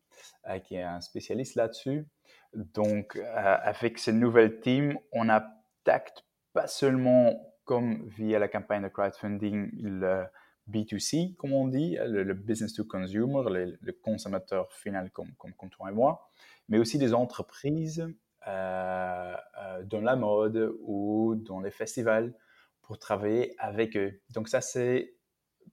[0.63, 2.07] qui est un spécialiste là-dessus.
[2.53, 6.11] Donc, avec cette nouvelle team, on attaque
[6.53, 10.25] pas seulement comme via la campagne de crowdfunding le
[10.69, 15.89] B2C, comme on dit, le, business to consumer, le, consommateur final comme, comme, comme toi
[15.89, 16.31] et moi,
[16.71, 18.07] mais aussi des entreprises
[18.47, 22.33] euh, euh, dans la mode ou dans les festivals
[22.81, 24.21] pour travailler avec eux.
[24.29, 25.13] Donc ça, c'est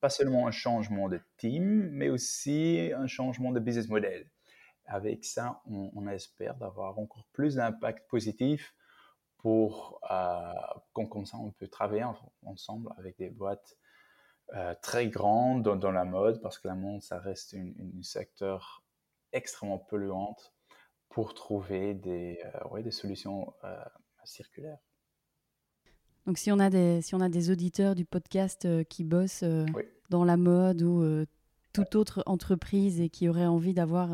[0.00, 4.28] pas seulement un changement de team, mais aussi un changement de business model.
[4.86, 8.74] Avec ça, on, espère d'avoir encore plus d'impact positif
[9.36, 10.52] pour, euh,
[10.92, 12.06] comme, ça, on peut travailler
[12.44, 13.76] ensemble avec des boîtes
[14.54, 18.82] euh, très grandes dans, la mode, parce que la mode, ça reste un secteur
[19.32, 20.54] extrêmement polluante
[21.08, 22.38] pour trouver des,
[22.72, 23.76] euh, des solutions euh,
[24.24, 24.78] circulaires.
[26.26, 29.44] Donc si on a des, si on a des auditeurs du podcast euh, qui bossent
[30.10, 31.24] dans la mode ou
[31.72, 34.10] toute autre entreprise et qui auraient envie d'avoir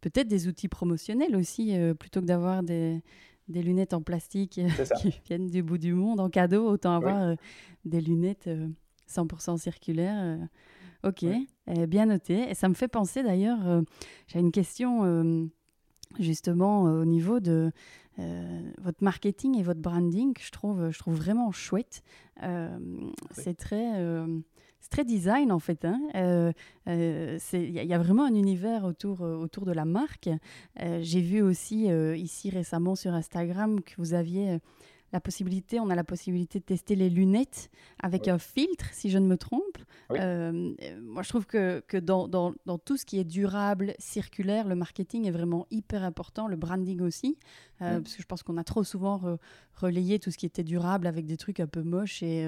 [0.00, 3.02] peut-être des outils promotionnels aussi, plutôt que d'avoir des,
[3.48, 4.60] des, lunettes en plastique
[5.00, 7.36] qui viennent du bout du monde en cadeau, autant avoir
[7.84, 8.48] des lunettes
[9.08, 10.38] 100% circulaires.
[11.04, 12.50] ok, eh, bien noté.
[12.50, 13.82] Et ça me fait penser d'ailleurs,
[14.26, 15.48] j'ai une question
[16.18, 17.70] justement euh, au niveau de
[18.18, 22.02] euh, votre marketing et votre branding, je trouve, je trouve vraiment chouette.
[22.42, 22.78] Euh,
[23.32, 23.92] c'est très,
[24.80, 25.84] c'est très design en fait.
[25.84, 26.00] Hein.
[26.86, 30.30] Il y, a vraiment un univers autour, autour de la marque.
[30.78, 34.60] J'ai vu aussi ici récemment sur Instagram que vous aviez
[35.12, 37.70] la possibilité, on a la possibilité de tester les lunettes
[38.02, 39.78] avec un filtre, si je ne me trompe.
[40.10, 44.66] Euh, moi, je trouve que, que dans, dans, dans, tout ce qui est durable, circulaire,
[44.66, 47.38] le marketing est vraiment hyper important, le branding aussi,
[47.82, 49.38] euh, parce que je pense qu'on a trop souvent
[49.74, 52.44] relayé tout ce qui était durable avec des trucs un peu moches et,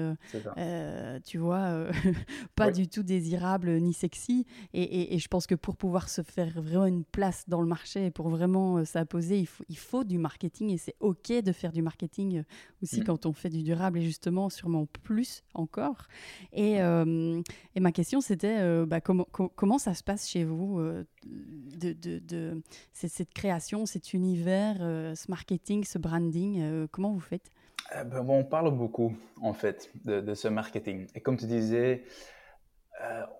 [0.57, 1.87] euh, tu vois,
[2.55, 4.45] pas du tout désirable ni sexy.
[4.73, 8.07] Et, et, je pense que pour pouvoir se faire vraiment une place dans le marché
[8.07, 11.71] et pour vraiment s'imposer, il faut, il faut du marketing et c'est OK de faire
[11.71, 12.43] du marketing
[12.81, 13.03] aussi mm.
[13.03, 16.07] quand on fait du durable et justement sûrement plus encore.
[16.53, 17.41] Et, euh,
[17.75, 21.93] et ma question c'était euh, bah, comment, comment ça se passe chez vous euh, de,
[21.93, 22.61] de, de
[22.93, 27.51] cette création, cet univers, ce marketing, ce branding, comment vous faites?
[27.93, 31.07] Ben, On parle beaucoup en fait de, ce marketing.
[31.15, 32.03] Et comme tu disais,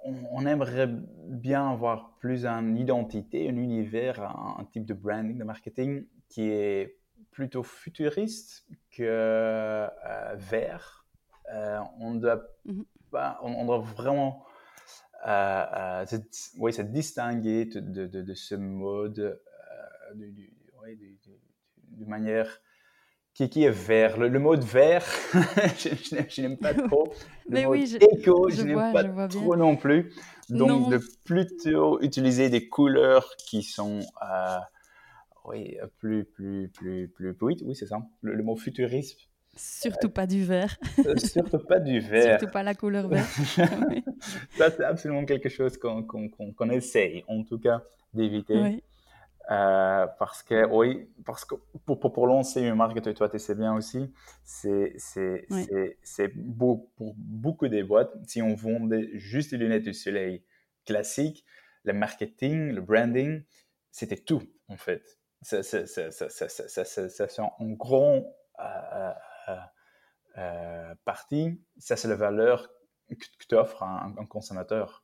[0.03, 0.89] on, aimerait
[1.27, 6.98] bien avoir plus une identité, un univers, un, type de branding, de marketing qui est
[7.31, 9.87] plutôt futuriste que euh,
[10.35, 11.05] vert.
[11.53, 12.85] Euh, on, doit mhm.
[13.41, 14.45] on, doit vraiment
[15.27, 16.05] euh,
[16.57, 19.39] oui, se distinguer de, de, de, ce mode
[20.13, 20.35] de,
[22.05, 22.61] manière
[23.33, 24.17] qui, qui, est vert.
[24.17, 27.13] Le, mode vert, je, n'aime pas trop.
[27.47, 30.13] Le Mais oui, je, éco, je, n'aime pas trop non plus.
[30.49, 34.01] Donc, de plutôt utiliser des couleurs qui sont
[35.45, 37.99] oui, plus, plus, plus, plus, oui, oui c'est ça.
[38.21, 39.19] Le, mot futurisme.
[39.55, 40.77] Surtout pas du vert.
[41.05, 42.39] Euh, surtout pas du vert.
[42.39, 43.27] Surtout pas la couleur verte.
[44.57, 48.81] ça, c'est absolument quelque chose qu'on essaye, en tout cas, d'éviter.
[49.51, 53.55] Euh, parce que, oui, parce que pour, pour, lancer une marque, toi, toi tu sais
[53.55, 54.93] bien aussi, c'est
[56.35, 60.43] beau, pour beaucoup des boîtes, si on vendait juste des lunettes de soleil
[60.85, 61.45] classiques,
[61.83, 63.41] le marketing, le branding,
[63.91, 65.18] c'était tout, en fait.
[65.41, 68.23] Ça, ça, ça, c'est en grand
[68.59, 69.13] euh,
[70.37, 72.69] euh, partie, ça, c'est la valeur
[73.09, 73.15] que,
[73.47, 75.03] tu offres à un, consommateur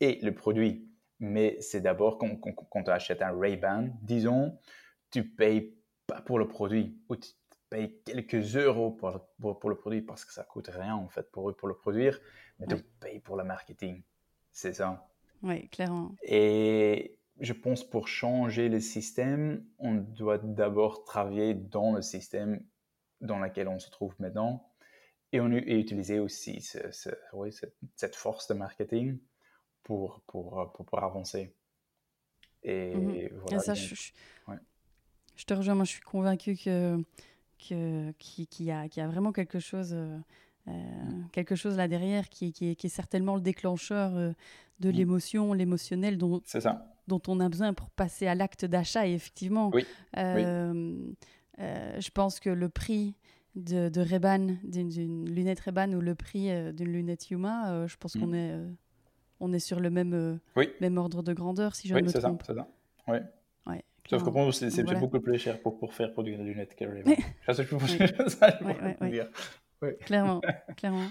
[0.00, 0.90] et le produit.
[1.18, 4.58] Mais c'est d'abord quand, quand, tu achètes un Ray-Ban, disons,
[5.10, 5.74] tu payes
[6.06, 7.30] pas pour le produit ou tu
[7.70, 9.26] payes quelques euros pour,
[9.58, 12.20] pour, le produit parce que ça coûte rien en fait pour eux pour le produire,
[12.58, 14.02] mais tu payes pour le marketing.
[14.52, 15.08] C'est ça.
[15.42, 16.14] Oui, clairement.
[16.22, 22.62] Et je pense pour changer le système, on doit d'abord travailler dans le système
[23.20, 24.70] dans lequel on se trouve maintenant
[25.32, 29.18] et, on, et utiliser aussi cette, force de marketing
[29.82, 31.54] pour, pour, pour, avancer.
[32.62, 33.28] Et mhm.
[33.42, 33.58] voilà.
[33.58, 33.94] ça, je,
[35.36, 37.02] je, te rejoins, moi je suis convaincu que,
[37.68, 39.92] que, qu'il, y a, qu'il y a vraiment quelque chose.
[39.92, 40.18] Euh,
[40.68, 40.72] euh,
[41.30, 44.32] quelque chose là derrière qui, qui, est, certainement le déclencheur euh,
[44.80, 44.92] de mm.
[44.94, 46.42] l'émotion, l'émotionnel dont,
[47.06, 49.06] dont on a besoin pour passer à l'acte d'achat.
[49.06, 49.70] Et effectivement,
[50.16, 50.94] euh,
[51.58, 53.14] je pense que le prix
[53.54, 58.20] de, de Reban, d'une lunette Reban ou le prix d'une lunette Yuma, je pense mm.
[58.20, 58.54] qu'on est,
[59.40, 60.38] on est sur le même,
[60.80, 62.42] même ordre de grandeur, si je ne me trompe.
[62.46, 62.68] C'est ça,
[63.08, 63.18] oui.
[63.66, 66.76] Ouais, Sauf que pour nous, c'est beaucoup plus cher pour, pour faire produire une lunette
[66.76, 67.14] que Ray-Ban.
[67.46, 69.28] ça, je peux dire.
[70.04, 70.40] Clairement,
[70.76, 71.08] clairement.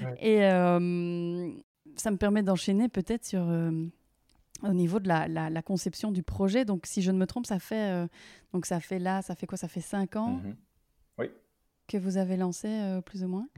[0.20, 1.50] Et euh,
[1.96, 3.70] ça me permet d'enchaîner peut-être sur euh,
[4.62, 6.64] au niveau de la, la, conception du projet.
[6.64, 8.06] Donc, si je ne me trompe, ça fait euh,
[8.52, 9.58] donc ça fait là, ça fait quoi?
[9.58, 10.40] Ça fait cinq ans.
[11.18, 11.26] Oui.
[11.86, 13.48] Que vous avez lancé plus ou moins,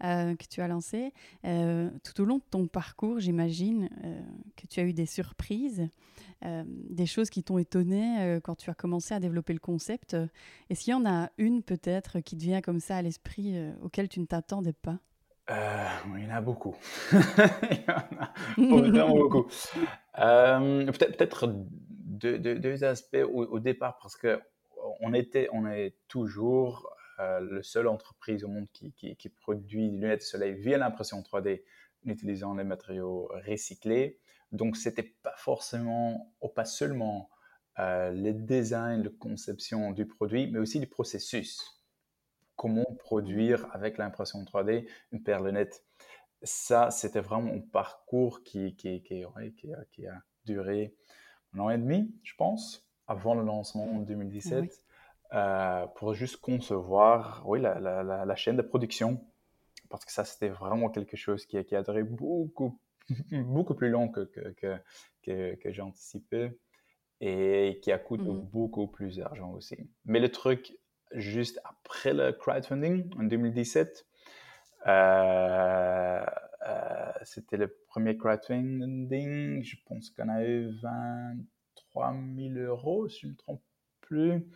[0.00, 1.12] que tu as lancé
[1.42, 3.90] tout au long de ton parcours, j'imagine
[4.56, 5.86] que tu as eu des surprises,
[6.42, 10.16] des choses qui t'ont étonné quand tu as commencé à développer le concept.
[10.70, 14.08] Est-ce qu'il y en a une peut-être qui te vient comme ça à l'esprit auquel
[14.08, 14.98] tu ne t'attendais pas?
[15.50, 16.74] Euh, il y en a beaucoup.
[18.56, 19.46] il y en a beaucoup.
[20.18, 24.40] Euh, peut-être deux, aspects au, départ, parce que
[25.00, 26.88] on, était, on est toujours
[27.20, 31.62] euh, le seul entreprise au monde qui, produit des lunettes de soleil via l'impression 3D
[32.06, 34.18] en utilisant les matériaux recyclés.
[34.52, 37.28] Donc, c'était pas forcément, ou pas seulement
[37.76, 41.83] le design, la conception du produit, mais aussi le processus
[42.56, 45.84] comment produire avec l'impression 3D une paire lunettes.
[46.42, 49.24] Ça, c'était vraiment un parcours qui, qui, qui,
[49.56, 50.94] qui, a, duré
[51.54, 54.84] un an et demi, je pense, avant le lancement en 2017,
[55.32, 59.24] euh, pour juste concevoir oui, la, la, la, chaîne de production.
[59.88, 62.78] Parce que ça, c'était vraiment quelque chose qui, qui a duré beaucoup,
[63.32, 64.82] beaucoup plus long que, que,
[65.22, 66.58] que, que, j'anticipais
[67.20, 69.76] et qui a coûté mmh beaucoup plus d'argent aussi.
[70.04, 70.76] Mais le truc
[71.14, 74.06] juste après le crowdfunding en 2017.
[74.86, 76.24] Euh,
[76.66, 79.62] euh, c'était le premier crowdfunding.
[79.62, 83.62] Je pense qu'on a eu 23 000 euros, si je ne me trompe
[84.00, 84.46] plus.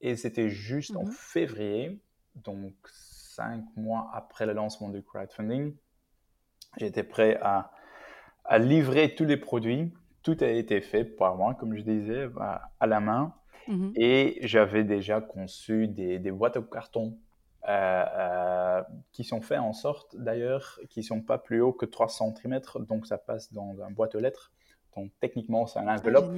[0.00, 1.12] Et c'était juste en mhm.
[1.12, 2.00] février,
[2.36, 5.74] donc cinq mois après le lancement du crowdfunding.
[6.76, 7.72] J'étais prêt à,
[8.44, 9.92] à livrer tous les produits.
[10.22, 12.28] Tout a été fait par moi, comme je disais,
[12.80, 13.34] à la main.
[13.68, 17.18] Mmh Et j'avais déjà conçu des, boîtes au carton
[17.68, 22.08] euh, euh, qui sont faites en sorte d'ailleurs qui sont pas plus hauts que 3
[22.08, 24.52] cm, donc ça passe dans un boîte aux lettres.
[24.96, 26.34] Donc techniquement, c'est un enveloppe.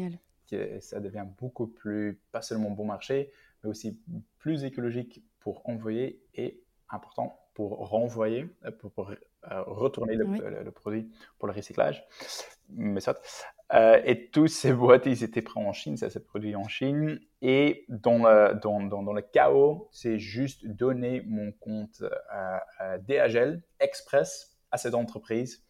[0.47, 3.31] qui, ça devient beaucoup plus, pas seulement bon marché,
[3.63, 3.99] mais aussi
[4.39, 9.13] plus écologique pour envoyer et important pour renvoyer, euh, pour,
[9.43, 12.05] retourner le, produit pour le recyclage.
[12.71, 13.15] Mais ça,
[13.73, 17.21] euh, et tous ces boîtes, ils étaient prêts en Chine, ça s'est produit en Chine.
[17.41, 24.59] Et dans le, dans, dans, le chaos, c'est juste donner mon compte à, DHL Express
[24.73, 25.65] à cette entreprise.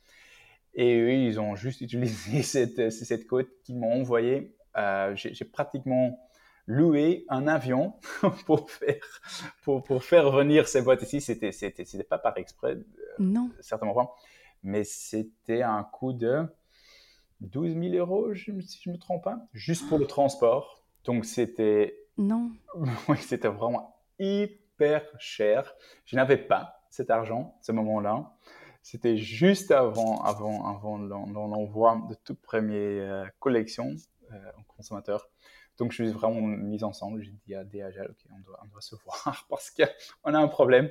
[0.74, 4.56] Et eux, ils ont juste utilisé cette, cette code qu'ils m'ont envoyé.
[4.76, 6.18] Euh, J'ai pratiquement
[6.66, 7.94] loué un avion
[8.46, 9.20] pour faire,
[9.62, 11.20] pour, pour faire venir ces boîtes ici.
[11.20, 11.52] C'était,
[12.08, 12.84] pas par exprès, euh,
[13.18, 13.50] non.
[13.60, 14.14] certainement pas,
[14.62, 16.46] mais c'était un coût de
[17.40, 20.84] 12 000 euros, si je ne me trompe pas, juste pour le transport.
[21.04, 21.96] Donc c'était.
[22.18, 22.52] Non.
[23.08, 25.74] oui, c'était vraiment hyper cher.
[26.04, 28.32] Je n'avais pas cet argent, ce moment-là.
[28.82, 33.94] C'était juste avant, avant, avant l'envoi de toute première euh, collection
[34.32, 35.28] euh, en consommateur.
[35.76, 37.22] Donc, je suis vraiment mise ensemble.
[37.22, 40.48] J'ai dit à DHL, OK, on doit, on doit se voir parce qu'on a un
[40.48, 40.90] problème.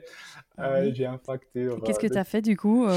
[0.58, 1.82] Ah euh, j'ai un facture.
[1.84, 2.88] Qu'est-ce que tu as fait du coup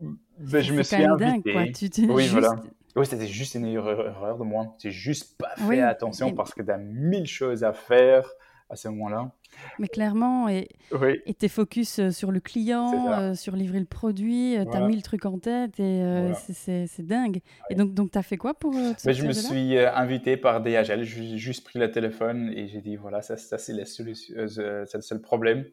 [0.00, 1.24] ben, Je me suis invité.
[1.24, 1.66] Dingue, quoi.
[1.72, 2.56] Tu, oui, voilà.
[2.96, 4.74] Oui, c'était juste une erreur de moi.
[4.78, 8.28] J'ai juste pas fait attention parce que tu as mille choses à faire
[8.68, 9.32] à ce moment-là.
[9.78, 14.56] Mais clairement, et tu es focus euh, sur le client, euh, sur livrer le produit,
[14.70, 17.40] tu as mille trucs en tête et c'est dingue.
[17.68, 21.02] Et donc, donc tu as fait quoi pour te Je me suis invité par DHL,
[21.02, 25.64] j'ai juste pris le téléphone et j'ai dit voilà, ça, ça c'est le seul problème.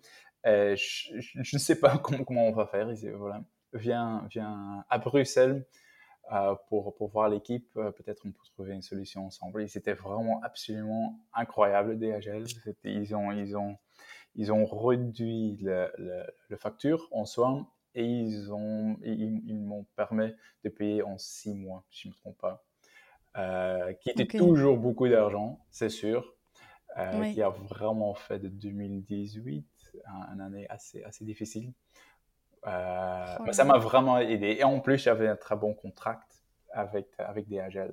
[0.44, 2.90] je ne sais pas comment, comment on va faire.
[3.18, 5.66] voilà viens, viens à Bruxelles
[6.34, 7.70] euh, pour, pour voir l'équipe.
[7.78, 9.62] Euh, peut-être on peut trouver une solution ensemble.
[9.62, 12.44] Et c'était vraiment absolument incroyable, DHL.
[12.84, 13.78] Ils ont, ils, ont,
[14.36, 15.90] ils ont réduit le,
[16.50, 17.66] le, facture en soi
[17.96, 20.34] et ils ont ils, m'ont permis
[20.66, 22.66] de payer en six mois, si je ne me trompe pas.
[23.38, 26.36] Euh, qui était toujours beaucoup d'argent, c'est sûr,
[27.32, 29.66] qui a vraiment fait de 2018
[30.34, 31.72] une année assez, assez difficile.
[32.68, 34.58] Euh, ça m'a vraiment aidé.
[34.60, 36.44] Et en plus, j'avais un très bon contract
[36.74, 37.92] avec, avec DHL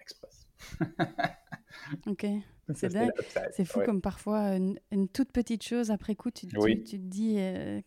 [0.00, 0.46] Express.
[2.06, 2.26] ok,
[2.74, 3.10] c'est dingue.
[3.52, 7.80] C'est fou comme parfois une, toute petite chose, après coup, tu, tu, te dis euh,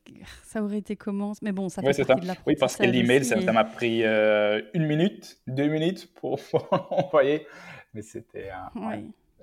[0.43, 1.33] ça aurait été comment?
[1.41, 4.61] Mais bon, ça fait partie de la Oui, parce que l'email, ça m'a pris euh,
[4.73, 6.39] une minute, deux minutes pour,
[6.91, 7.47] l'envoyer.
[7.93, 8.71] Mais c'était un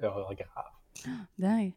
[0.00, 1.14] erreur grave.
[1.38, 1.72] Dingue.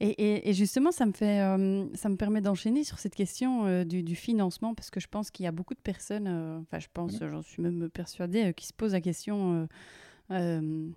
[0.00, 4.16] Et, justement, ça me, fait, euh, ça me permet d'enchaîner sur cette question euh, du,
[4.16, 7.18] financement, parce que je pense qu'il y a beaucoup de personnes, euh, enfin je pense,
[7.20, 9.68] j'en suis même persuadée, qui se posent la question,
[10.30, 10.94] bon,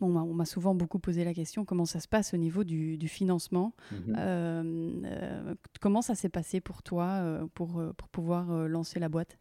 [0.00, 3.74] on m'a souvent beaucoup posé la question, comment ça se passe au niveau du, financement
[3.92, 5.56] mhm.
[5.80, 9.38] Comment ça s'est passé pour toi pour, pour pouvoir lancer la boîte?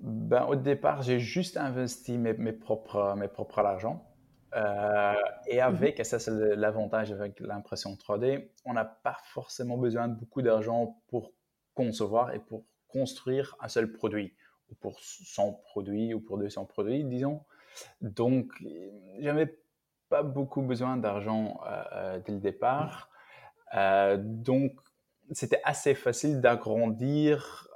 [0.00, 4.09] Ben, Au départ, j'ai juste investi mes, mes propres, mes propres argent.
[4.54, 5.14] Euh,
[5.46, 10.08] et mmh avec, et ça c'est l'avantage avec l'impression 3D, on n'a pas forcément besoin
[10.08, 11.32] de beaucoup d'argent pour
[11.74, 14.34] concevoir et pour construire un seul produit,
[14.70, 17.44] ou pour 100 produits, ou pour 200 produits, disons.
[18.00, 18.52] Donc,
[19.20, 19.56] j'avais
[20.08, 23.10] pas beaucoup besoin d'argent euh, euh, dès le départ.
[24.18, 24.72] donc,
[25.32, 27.68] c'était assez facile d'agrandir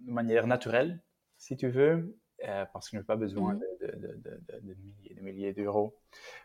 [0.00, 1.00] de manière naturelle,
[1.38, 4.20] si tu veux, euh, parce qu'il n'y a pas besoin mmh de,
[4.62, 5.96] de, milliers de milliers d'euros.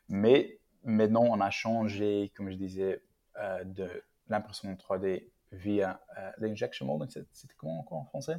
[0.10, 3.02] Mais maintenant, on a changé, comme je disais,
[3.40, 3.88] euh, de
[4.28, 7.24] l'impression 3D via euh, l'injection molding.
[7.32, 8.38] C'était comment encore en français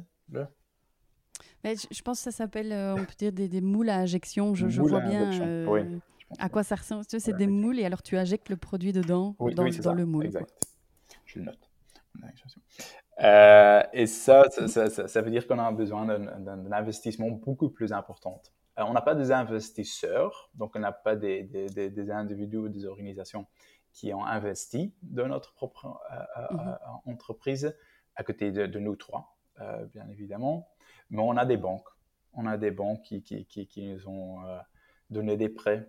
[1.63, 4.53] Mais je, pense que ça s'appelle, on peut dire, des, moules à injection.
[4.55, 5.31] Je, vois bien
[6.39, 7.05] à quoi ça ressemble.
[7.07, 10.25] c'est des moules et alors tu injectes le produit dedans, dans, dans le moule.
[10.25, 10.53] Exact.
[11.25, 11.69] Je le note.
[13.23, 18.41] Euh, et ça ça, ça, veut dire qu'on a besoin d'un investissement beaucoup plus important.
[18.77, 22.69] Euh, on n'a pas des investisseurs, donc on n'a pas des, des, des, individus ou
[22.69, 23.47] des organisations
[23.91, 26.77] qui ont investi dans notre propre euh, mhm.
[27.05, 27.75] entreprise
[28.15, 29.35] à côté de, nous trois,
[29.93, 30.67] bien évidemment.
[31.09, 31.87] Mais on a des banques.
[32.33, 34.43] On a des banques qui, qui, qui, qui nous ont
[35.09, 35.87] donné des prêts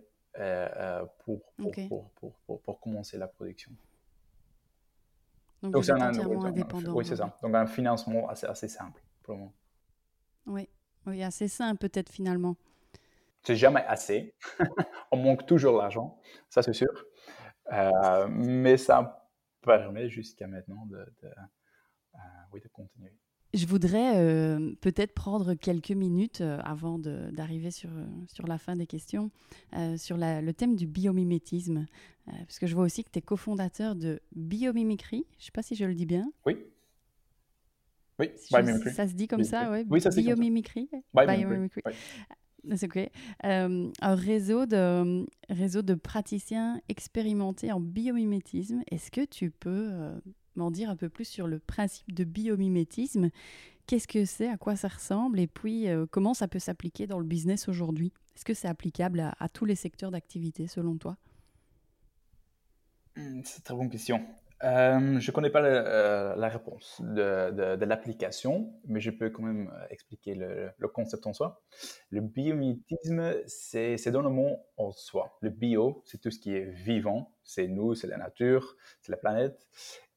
[1.19, 1.71] pour, pour,
[2.15, 3.71] pour, pour, pour commencer la production.
[5.61, 6.93] Donc, c'est un, indépendant.
[6.93, 7.35] Oui, c'est ça.
[7.41, 9.53] Donc un financement assez, assez simple pour le moment.
[10.45, 10.69] Oui,
[11.05, 12.55] oui assez simple peut-être finalement.
[13.43, 14.35] C'est jamais assez.
[15.11, 17.05] On manque toujours l'argent, ça c'est sûr.
[17.71, 19.29] Euh, mais ça
[19.61, 22.19] permet jusqu'à maintenant de, de, euh,
[22.53, 23.13] oui, de continuer.
[23.53, 28.75] Je voudrais euh, peut-être prendre quelques minutes euh, avant d'arriver sur, euh, sur la fin
[28.75, 29.31] des questions
[29.97, 31.85] sur le thème du biomimétisme,
[32.25, 35.25] parce que je vois aussi que tu es cofondateur de Biomimicry.
[35.37, 36.31] Je ne sais pas si je le dis bien.
[36.45, 36.57] Oui.
[38.19, 38.93] Oui, Biomimicry.
[38.93, 39.85] Ça se dit comme ça, ouais.
[39.89, 40.89] Oui, ça Biomimicry.
[41.13, 41.81] Biomimicry.
[42.75, 43.09] C'est ok.
[43.41, 48.83] un réseau de, réseau de praticiens expérimentés en biomimétisme.
[48.91, 49.91] Est-ce que tu peux
[50.69, 53.29] dire un peu plus sur le principe de biomimétisme.
[53.87, 57.19] Qu'est-ce que c'est, à quoi ça ressemble et puis euh, comment ça peut s'appliquer dans
[57.19, 58.11] le business aujourd'hui?
[58.35, 61.17] Est-ce que c'est applicable à, tous les secteurs d'activité selon toi?
[63.15, 64.23] Hmm, C'est une très bonne question.
[64.63, 69.43] Euh, je ne connais pas euh, la réponse de, de, l'application, mais je peux quand
[69.43, 71.61] même expliquer le, concept en soi.
[72.09, 75.37] Le biomimétisme, c'est dans le mot en soi.
[75.41, 79.17] Le bio, c'est tout ce qui est vivant, c'est nous, c'est la nature, c'est la
[79.17, 79.65] planète.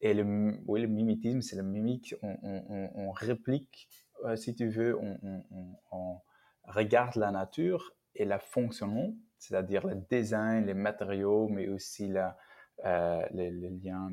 [0.00, 0.24] Et le,
[0.66, 2.16] oui, le mimétisme, c'est le mimique.
[2.22, 3.88] On, réplique,
[4.24, 6.20] euh, si tu veux, on,
[6.64, 12.36] regarde la nature et la fonctionnement, c'est-à-dire le design, les matériaux, mais aussi la,
[12.84, 14.10] euh, les, liens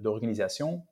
[0.00, 0.84] d'organisation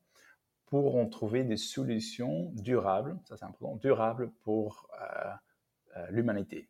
[0.66, 6.68] pour en trouver des solutions durables, ça c'est important, durables pour euh, l'humanité.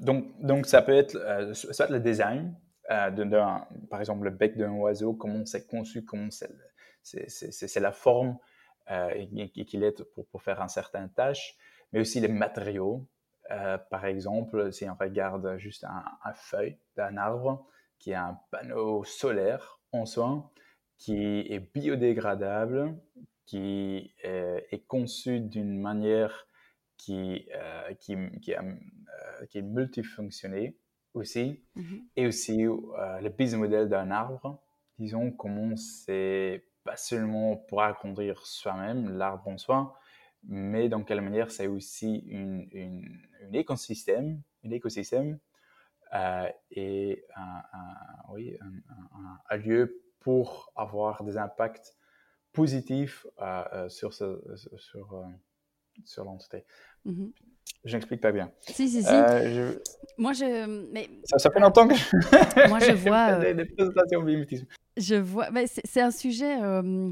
[0.00, 2.52] Donc, donc, ça peut être soit le design,
[2.90, 8.38] euh, par exemple, le bec d'un oiseau, comment c'est conçu, comment c'est la forme
[8.90, 9.26] euh,
[9.66, 11.56] qu'il est pour, faire un certain tâche.
[11.92, 13.06] mais aussi les matériaux.
[13.50, 17.66] Euh, par exemple, si on regarde juste un, un feuille d'un arbre
[17.98, 20.50] qui a un panneau solaire en soi,
[20.98, 22.96] qui est biodégradable,
[23.46, 26.46] qui est, conçu d'une manière
[26.96, 30.76] qui, euh, qui, qui, euh, qui, est multifonctionnée
[31.12, 32.02] aussi, mhm.
[32.16, 34.62] et aussi euh, le business model d'un arbre.
[34.98, 39.98] Disons comment c'est pas seulement pour agrandir soi-même, l'arbre en soi,
[40.44, 45.38] mais dans quelle manière c'est aussi une, une, écosystème, un écosystème
[46.70, 47.62] et un,
[48.30, 48.56] oui,
[49.50, 51.96] un, lieu pour avoir des impacts
[52.52, 53.26] positifs
[53.88, 54.40] sur, ce,
[54.76, 55.24] sur,
[56.04, 56.64] sur l'entité.
[57.04, 57.32] Mhm.
[57.84, 58.50] Je n'explique pas bien.
[58.60, 59.08] Si, si, si.
[59.10, 59.74] Euh,
[60.16, 60.90] moi, je.
[60.90, 61.10] Mais...
[61.24, 62.04] Ça, fait longtemps que je.
[62.68, 63.36] Moi, je vois.
[63.36, 64.66] des, des, présentations biomimétisme.
[64.96, 65.48] Je vois.
[65.66, 66.62] C'est un sujet.
[66.62, 67.10] Euh,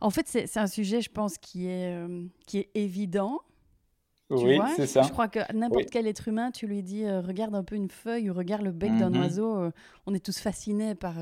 [0.00, 3.40] en fait, c'est un sujet, je pense, qui est, euh, qui est évident.
[4.30, 5.02] Oui, c'est ça.
[5.02, 8.30] Je crois que n'importe quel être humain, tu lui dis regarde un peu une feuille
[8.30, 9.20] ou regarde le bec d'un mhm.
[9.20, 9.70] oiseau,
[10.06, 11.14] on est tous fascinés par,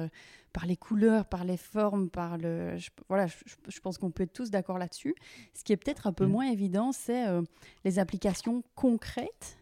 [0.53, 2.77] par les couleurs, par les formes, par le.
[3.09, 5.15] voilà, je, pense qu'on peut être tous d'accord là-dessus.
[5.55, 6.31] Ce qui est peut-être un peu mm.
[6.31, 7.43] moins évident, c'est euh,
[7.85, 9.59] les applications concrètes.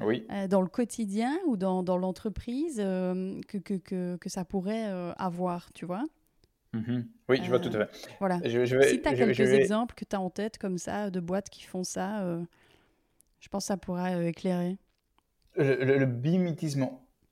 [0.00, 0.24] Oui.
[0.30, 4.86] Euh, dans le quotidien ou dans, dans l'entreprise euh, que, que, que, ça pourrait
[5.18, 6.04] avoir, tu vois
[6.72, 7.04] mm-hmm.
[7.28, 8.08] Oui, je vois tout à fait.
[8.18, 8.40] Voilà.
[8.44, 11.20] Je, vais, si tu as quelques exemples que tu as en tête comme ça, de
[11.20, 12.24] boîtes qui font ça,
[13.40, 14.78] je pense que ça pourrait éclairer.
[15.56, 16.88] Le, le, bimitisme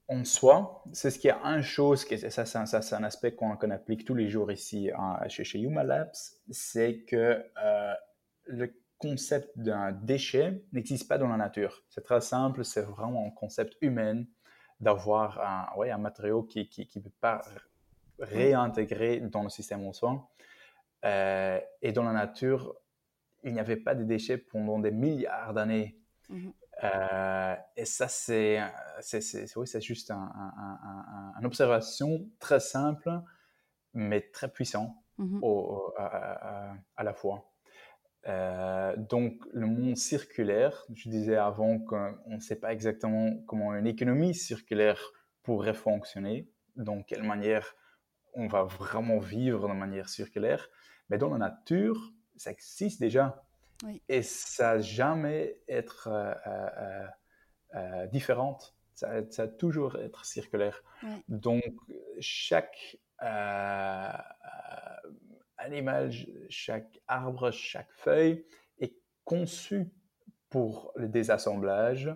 [0.09, 4.14] en soi, c'est ce qui a une chose, ça, c'est un, aspect qu'on applique tous
[4.14, 6.11] les jours ici hein, chez, chez Labs,
[6.50, 7.94] c'est que euh,
[8.46, 11.84] le concept d'un déchet n'existe pas dans la nature.
[11.88, 14.24] C'est très simple, c'est vraiment un concept humain
[14.80, 17.42] d'avoir un matériau qui ne peut pas
[18.18, 20.28] réintégrer dans le système en soi.
[21.04, 22.74] Euh, et dans la nature,
[23.45, 25.99] il n'y avait pas de déchets pendant des milliards d'années.
[26.30, 26.53] Mm-hmm.
[26.84, 28.61] Euh, et ça, c'est,
[29.01, 30.30] c'est, oui, c'est juste un,
[31.39, 33.11] une observation très simple,
[33.95, 37.51] mais très puissant mmh au, à, la fois.
[38.26, 43.86] Euh, donc, le monde circulaire, je disais avant qu'on ne sait pas exactement comment une
[43.86, 45.01] économie circulaire
[45.43, 47.74] pourrait fonctionner, dans quelle manière
[48.34, 50.68] on va vraiment vivre de manière circulaire,
[51.09, 53.43] mais dans la nature, ça existe déjà.
[54.09, 57.07] Et ça n'a jamais être euh, euh,
[57.74, 58.74] euh, différente.
[58.95, 60.82] Ça, ça a toujours être circulaire.
[61.28, 61.62] Donc,
[62.18, 62.99] chaque
[65.57, 66.11] animal,
[66.49, 68.45] chaque arbre, chaque feuille
[68.80, 69.93] est conçu
[70.51, 72.12] pour le désassemblage,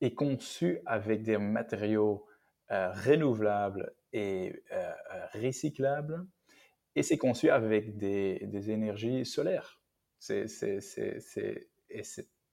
[0.00, 2.26] est conçu avec des matériaux
[2.70, 4.64] renouvelables et
[5.34, 6.26] recyclables,
[6.96, 9.80] et c'est conçu avec des, des énergies solaires.
[10.18, 12.02] C'est, c'est, c'est, et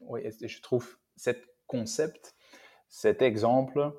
[0.01, 2.35] oui, je trouve cet concept,
[2.89, 3.93] cet exemple,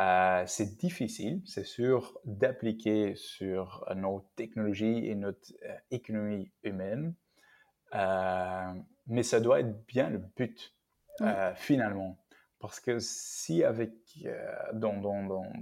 [0.00, 7.14] euh, c'est difficile, c'est sûr, d'appliquer sur nos technologies et notre euh, économie humaine,
[7.94, 8.72] euh,
[9.06, 10.74] mais ça doit être bien le but,
[11.56, 12.16] finalement.
[12.60, 13.92] Parce que si avec,
[14.72, 15.52] dans, dans, dans,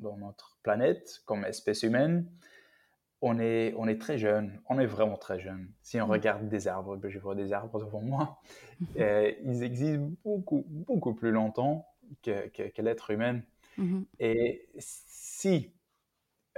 [0.00, 2.26] dans, notre planète, comme espèce humaine,
[3.22, 5.70] on est, on est très jeune, on est vraiment très jeune.
[5.82, 6.10] Si on mm.
[6.10, 8.40] regarde des arbres, ben, je vois des arbres devant moi,
[8.98, 11.86] euh, ils existent beaucoup, beaucoup plus longtemps
[12.22, 13.40] que, que, l'être humain.
[13.78, 14.04] Mm-hmm.
[14.20, 15.74] Et si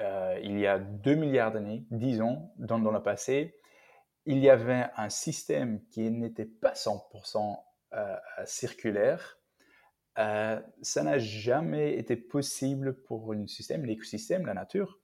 [0.01, 3.55] euh, il y a 2 milliards d'années, disons, dans, dans le passé,
[4.27, 7.57] il y avait un système qui n'était pas 100%
[7.95, 9.37] euh, circulaire,
[10.17, 14.99] ça n'a jamais été possible pour un système, l'écosystème, la nature,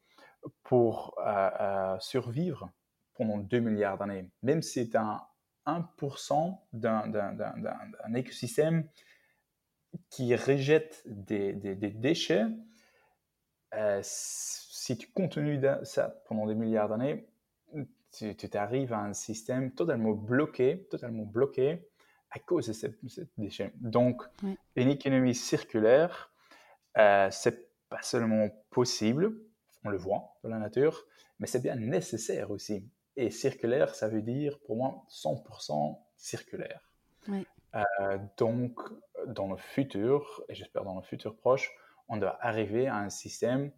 [0.62, 2.70] pour euh, euh, survivre
[3.14, 4.28] pendant 2 milliards d'années.
[4.42, 5.22] Même si c'est un
[5.66, 8.88] 1% d'un écosystème
[10.10, 12.46] qui rejette des, déchets,
[13.74, 17.26] euh, si tu continues ça pendant des milliards d'années,
[18.12, 21.88] tu, tu arrives à un système totalement bloqué, totalement bloqué
[22.34, 22.96] à cause de ces,
[23.38, 23.72] déchets.
[23.76, 24.22] Donc,
[24.76, 26.32] une économie circulaire,
[26.98, 29.32] euh, c'est pas seulement possible,
[29.84, 31.04] on le voit dans la nature,
[31.38, 32.88] mais c'est bien nécessaire aussi.
[33.16, 36.90] Et circulaire, ça veut dire pour moi 100% circulaire.
[37.28, 38.78] Euh, donc,
[39.26, 41.70] dans le futur, et j'espère dans le futur proche,
[42.08, 43.72] on doit arriver à un système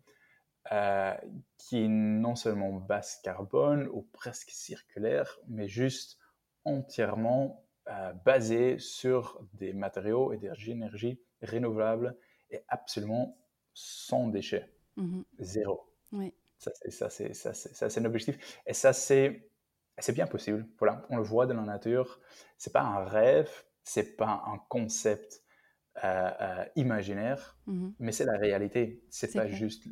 [0.73, 1.15] euh,
[1.59, 6.19] qui est non seulement basse carbone ou presque circulaire, mais juste
[6.65, 12.17] entièrement euh, basé sur des matériaux et des énergies renouvelables
[12.51, 13.39] et absolument
[13.75, 14.73] sans déchets.
[14.99, 15.23] Mm-hmm.
[15.39, 15.96] Zéro.
[16.13, 16.33] Oui.
[16.59, 16.73] Ça,
[17.11, 18.39] c'est, ça, c'est, un objectif.
[18.67, 19.51] Et ça, c'est,
[19.99, 20.67] c'est bien possible.
[20.79, 22.21] Voilà, on le voit dans la nature.
[22.57, 23.51] C'est pas un rêve,
[23.85, 25.43] c'est pas un concept
[26.05, 29.03] euh, euh, imaginaire, mmh mais c'est la réalité.
[29.11, 29.87] C'est pas juste,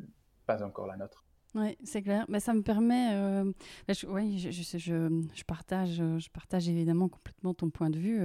[0.45, 1.25] pas encore la nôtre.
[1.55, 2.25] Oui, c'est clair.
[2.27, 3.13] Mais ça me permet.
[3.13, 3.51] Euh,
[3.87, 8.19] bah, je, oui, je, je, je, partage, je partage évidemment complètement ton point de vue.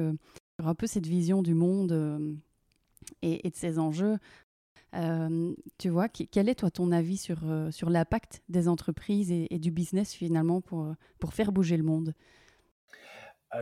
[0.58, 2.38] Un peu cette vision du monde
[3.22, 4.18] et, et, de ses enjeux.
[5.78, 7.38] Tu vois, quel est toi ton avis sur,
[7.70, 12.14] sur l'impact des entreprises et, du business finalement pour, pour faire bouger le monde?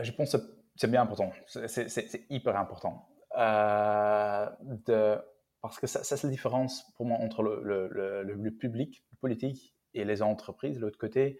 [0.01, 0.37] Je pense que
[0.75, 1.31] c'est bien important.
[1.45, 3.09] C'est hyper important.
[3.37, 4.49] Euh,
[4.87, 5.17] de,
[5.61, 9.75] parce que ça, c'est la différence pour moi entre le, le, le, public, le politique
[9.93, 10.77] et les entreprises.
[10.77, 11.39] De l'autre côté,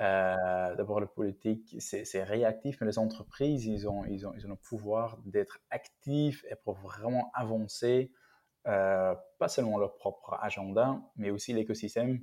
[0.00, 4.50] euh, d'abord le politique, c'est réactif, mais les entreprises, ils ont, ils ont, ils ont
[4.50, 8.23] le pouvoir d'être actifs et pour vraiment avancer, euh,
[8.64, 12.20] pas seulement leur propre agenda, mais aussi l'écosystème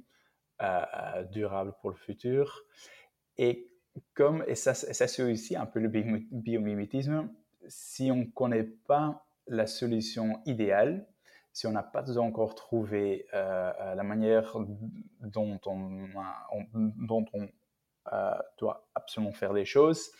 [1.31, 2.63] durable pour le futur.
[3.37, 3.71] Et
[4.13, 7.29] comme, et ça, ça c'est aussi un peu le biomimétisme,
[7.67, 11.07] si on ne connaît pas la solution idéale,
[11.53, 14.55] si on n'a pas encore trouvé euh, euh, la manière
[15.19, 16.07] dont on,
[16.73, 17.49] dont on
[18.13, 20.11] euh, doit absolument faire les choses,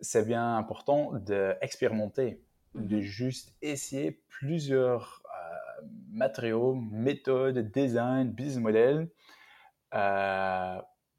[0.00, 2.42] c'est bien important d'expérimenter,
[2.74, 3.02] de mhm.
[3.02, 5.22] juste essayer plusieurs
[6.10, 9.10] matériaux, méthodes, design, business model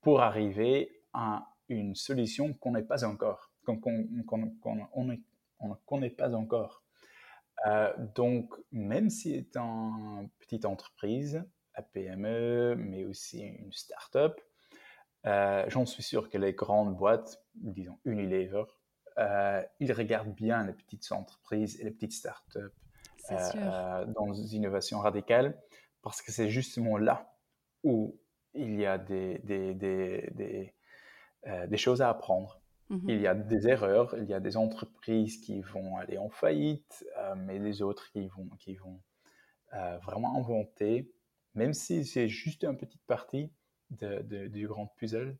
[0.01, 6.84] pour arriver à une solution qu'on n'est pas encore, qu'on on ne connaît pas encore.
[7.66, 11.43] Euh, donc, même si c'est une petite entreprise,
[11.74, 14.39] à PME, mais aussi une start-up,
[15.26, 18.64] euh, j'en suis sûr que les grandes boîtes, disons Unilever,
[19.20, 22.74] euh, ils regardent bien les petites entreprises et les petites start-up
[23.30, 25.59] dans l'innovation radicale,
[26.01, 27.34] parce que c'est justement là
[27.84, 28.19] où
[28.53, 30.73] il y a des, des, des,
[31.67, 32.61] des choses à apprendre.
[32.89, 36.30] Il y mmh a des erreurs, il y a des entreprises qui vont aller en
[36.30, 39.01] faillite, euh, mais les autres qui vont, qui vont
[39.73, 41.11] euh, vraiment inventer,
[41.53, 43.51] même si c'est juste une petite partie
[43.89, 45.38] de, du grand puzzle,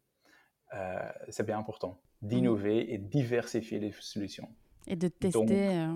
[0.74, 2.28] euh, c'est bien important mmh.
[2.28, 4.50] d'innover et diversifier les solutions.
[4.86, 5.88] Et de tester,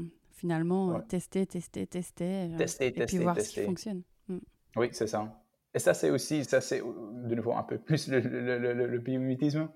[0.42, 4.02] finalement, tester, tester, tester, tester, et puis voir ce qui fonctionne.
[4.28, 4.40] Mmh.
[4.76, 5.40] Oui, c'est ça.
[5.76, 9.00] Et ça, c'est aussi, ça c'est de nouveau un peu plus le, le, le, le
[9.00, 9.70] biomimétisme.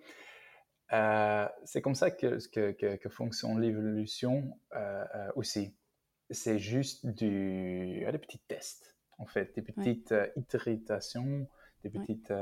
[0.91, 5.75] Euh, c'est comme ça que, que, que, fonctionne l'évolution euh, euh, aussi.
[6.31, 11.47] C'est juste du, des petits tests, en fait, des petites itérations,
[11.83, 12.33] des petites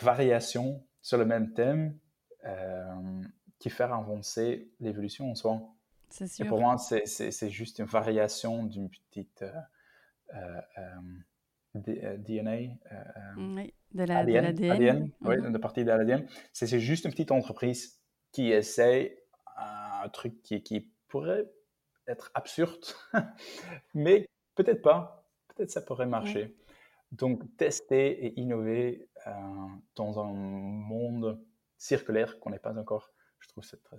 [0.00, 1.98] variations sur le même thème
[3.58, 5.60] qui font avancer l'évolution en soi.
[6.14, 6.46] Sûr.
[6.46, 9.44] Et pour moi, c'est juste une variation d'une petite
[11.74, 12.76] DNA.
[13.36, 15.10] oui de l'ADN.
[15.22, 16.26] Oui, de partie de l'ADN.
[16.52, 18.00] C'est juste une petite entreprise
[18.32, 19.22] qui essaie
[19.56, 21.50] un truc qui, qui pourrait
[22.08, 22.84] être absurde,
[23.94, 25.24] mais peut-être pas.
[25.48, 26.56] Peut-être ça pourrait marcher.
[27.12, 29.30] Donc, tester et innover euh,
[29.94, 31.40] dans un monde
[31.78, 33.96] circulaire qu'on n'est pas encore, je trouve c'est très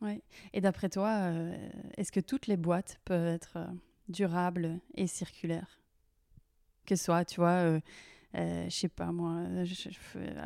[0.00, 0.22] oui.
[0.52, 3.66] Et d'après toi, euh, est-ce que toutes les boîtes peuvent être euh,
[4.08, 5.80] durables et circulaires?
[6.86, 7.80] Que ce soit, tu vois,
[8.34, 9.42] euh, je sais pas moi,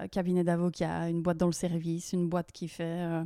[0.00, 3.24] un cabinet d'avocats, une boîte dans le service, une boîte qui fait euh,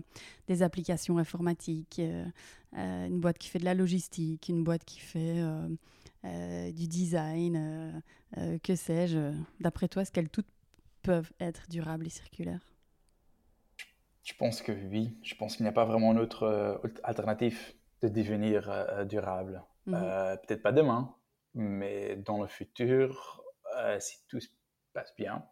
[0.49, 2.25] des applications informatiques, euh,
[2.73, 5.43] une boîte qui fait de la logistique, une boîte qui fait
[6.25, 8.03] du design,
[8.63, 9.33] que sais-je.
[9.61, 10.49] D'après toi, est-ce qu'elles toutes
[11.03, 12.76] peuvent être durables et circulaires?
[14.27, 15.17] Je pense que oui.
[15.23, 19.63] Je pense qu'il n'y a pas vraiment une autre alternative de devenir durable.
[19.87, 19.93] Mmh
[20.43, 21.15] peut-être pas demain,
[21.55, 23.41] mais dans le futur,
[23.77, 24.49] euh, si tout se
[24.93, 25.45] passe bien,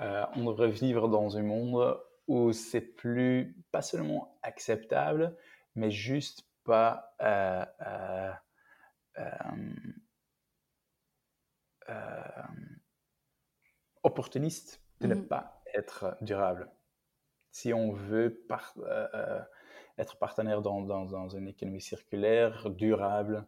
[0.00, 5.36] euh, on devrait vivre dans un monde où c'est plus, pas seulement acceptable,
[5.74, 7.64] mais juste pas euh,
[14.04, 16.70] opportuniste de ne mmh pas être durable.
[17.50, 18.46] Si on veut
[19.98, 23.46] être partenaire dans, dans, une économie circulaire, durable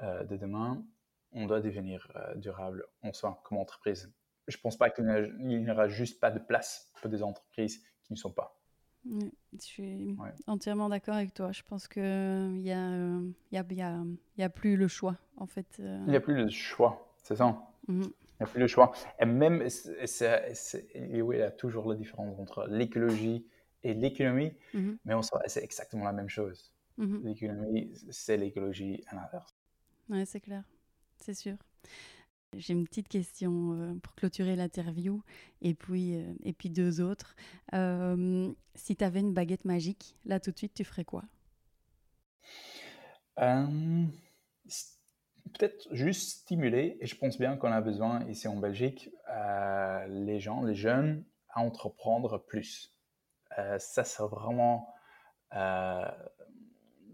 [0.00, 0.84] de demain,
[1.32, 4.12] on doit devenir euh, durable en soi comme entreprise.
[4.46, 5.04] Je ne pense pas qu'il
[5.38, 8.58] n'y aura juste pas de place pour des entreprises qui ne sont pas.
[9.04, 9.20] je
[9.60, 11.52] suis entièrement d'accord avec toi.
[11.52, 13.20] Je pense qu'il n'y a,
[13.52, 14.04] y a, y a,
[14.38, 15.76] y a, plus le choix, en fait.
[15.80, 16.02] Euh.
[16.06, 17.58] Il n'y a plus le choix, c'est ça.
[17.88, 18.10] Mhm.
[18.40, 18.92] Il n'y a plus le choix.
[19.20, 23.46] Et même, il y a toujours la différence entre l'écologie
[23.82, 24.98] et l'économie, mhm.
[25.04, 26.72] mais en soi, c'est exactement la même chose.
[26.96, 27.20] Mhm.
[27.24, 29.56] L'économie, c'est l'écologie à l'inverse.
[30.08, 30.64] Oui, c'est clair
[31.20, 31.56] c'est sûr.
[32.56, 35.22] J'ai une petite question euh, pour clôturer l'interview
[35.60, 37.36] et puis, euh, et puis deux autres.
[37.74, 41.24] Euh, si tu avais une baguette magique, là tout de suite, tu ferais quoi?
[43.40, 44.06] Euh,
[45.48, 50.40] peut-être juste stimuler, et je pense bien qu'on a besoin ici en Belgique, euh, les
[50.40, 52.94] gens, les jeunes, à entreprendre plus.
[53.58, 54.94] Euh, ça, c'est vraiment,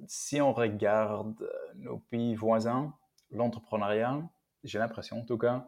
[0.07, 2.95] si on regarde nos pays voisins,
[3.31, 4.23] l'entrepreneuriat,
[4.65, 5.67] j'ai l'impression en tout cas,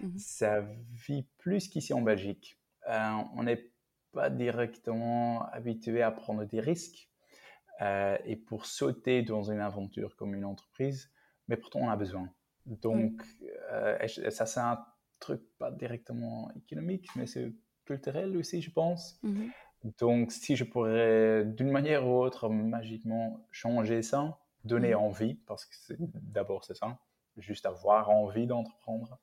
[0.00, 0.60] mmh ça
[1.06, 2.58] vit plus qu'ici en Belgique.
[2.88, 3.70] on n'est
[4.12, 7.08] pas directement habitué à prendre des risques
[7.80, 11.12] et pour sauter dans une aventure comme une entreprise,
[11.48, 12.30] mais pourtant on a besoin.
[12.68, 13.22] Donc,
[13.72, 14.84] euh, ça, c'est un
[15.20, 17.52] truc pas directement économique, mais c'est
[17.84, 19.18] culturel aussi, je pense.
[19.22, 19.50] Mhm.
[19.98, 25.00] Donc, si je pourrais, d'une manière ou autre, magiquement changer ça, donner mhm.
[25.00, 26.98] envie, parce que d'abord c'est ça,
[27.38, 29.18] juste avoir envie d'entreprendre,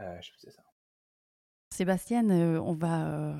[0.00, 0.62] euh, je faisais ça.
[1.74, 3.34] Sébastien, euh, on va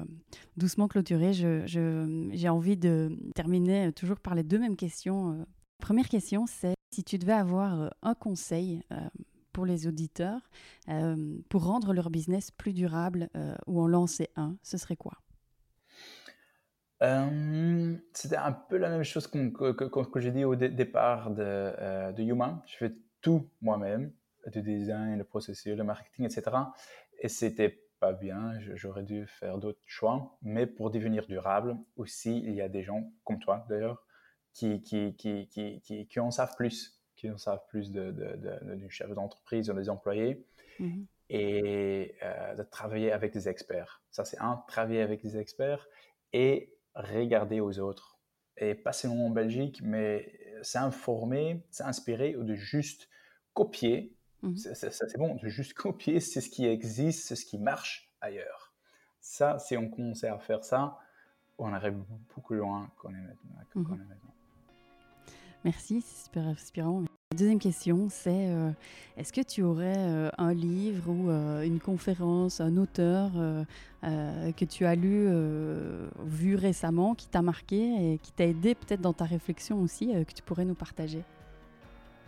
[0.56, 1.32] doucement clôturer.
[1.32, 5.46] J'ai envie de terminer toujours par les deux mêmes questions.
[5.78, 8.96] Première question, c'est si tu devais avoir euh, un conseil euh,
[9.52, 10.40] pour les auditeurs
[10.88, 13.28] euh, pour rendre leur business plus durable
[13.66, 15.12] ou en lancer un, ce serait quoi?
[18.12, 22.62] C'était un peu la même chose que, j'ai dit au départ de, de Yuma.
[22.64, 24.12] Je fais tout moi-même,
[24.46, 26.42] le design, le processus, le marketing, etc.
[27.18, 30.38] Et c'était pas bien, j'aurais dû faire d'autres choix.
[30.42, 34.06] Mais pour devenir durable aussi, il y a des gens comme toi d'ailleurs
[34.52, 38.90] qui, qui, qui, qui, qui en savent plus, qui en savent plus de, de, du
[38.90, 40.44] chef d'entreprise ou des employés.
[40.78, 41.06] Mhm.
[41.34, 44.02] Et euh, de travailler avec des experts.
[44.10, 45.88] Ça, c'est un, travailler avec des experts
[46.34, 48.18] et regarder aux autres.
[48.58, 50.30] Et pas seulement en Belgique, mais
[50.60, 53.08] s'informer, s'inspirer ou de juste
[53.54, 54.14] copier.
[54.56, 58.74] Ça, c'est bon, de juste copier, c'est ce qui existe, c'est ce qui marche ailleurs.
[59.20, 60.98] Ça, si on commençait à faire ça,
[61.58, 61.94] on irait
[62.34, 63.96] beaucoup loin qu'on est maintenant.
[63.96, 64.06] Mhm.
[65.64, 67.04] Merci, c'est super inspirant.
[67.36, 68.70] deuxième question, c'est euh,
[69.16, 73.30] est-ce que tu aurais euh, un livre ou euh, une conférence, un auteur
[74.02, 75.28] que tu as lu,
[76.24, 80.32] vu récemment, qui t'a marqué et qui t'a aidé peut-être dans ta réflexion aussi, que
[80.32, 81.22] tu pourrais nous partager?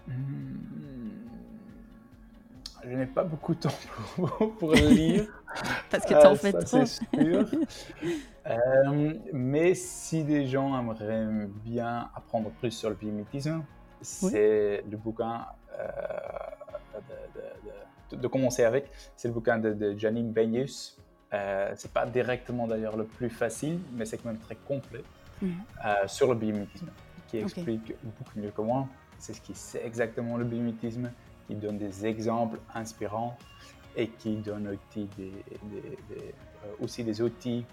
[0.06, 1.03] Hmm.
[2.86, 3.74] Je n'ai pas beaucoup de temps
[4.14, 5.26] pour, pour lire.
[5.90, 6.84] Parce que tu en fais trop.
[6.84, 7.46] C'est sûr.
[8.46, 13.64] Euh, mais si des gens aimeraient bien apprendre plus sur le bimétisme,
[14.02, 15.46] c'est le bouquin
[15.78, 15.88] euh,
[18.10, 18.90] de, commencer avec.
[19.16, 20.98] C'est le bouquin de, Janine Benius.
[21.32, 25.02] Euh, c'est pas directement d'ailleurs le plus facile, mais c'est quand même très complet
[25.42, 25.54] mhm.
[25.84, 26.86] euh, sur le bimétisme,
[27.26, 28.86] qui explique beaucoup mieux que moi.
[29.18, 31.10] C'est ce qui sait exactement le bimétisme,
[31.46, 33.36] qui donne des exemples inspirants
[33.96, 35.32] et qui donne aussi des,
[36.80, 37.64] aussi des outils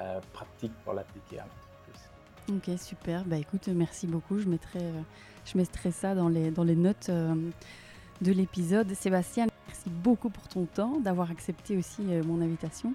[0.00, 2.72] euh, pratique pour l'appliquer à l'entreprise.
[2.74, 3.24] Ok, super.
[3.24, 4.38] Bah, écoute, merci beaucoup.
[4.38, 5.00] Je mettrai, euh,
[5.44, 7.34] je mettrai ça dans les, dans les notes euh,
[8.22, 8.92] de l'épisode.
[8.94, 12.94] Sébastien, merci beaucoup pour ton temps, d'avoir accepté aussi mon invitation.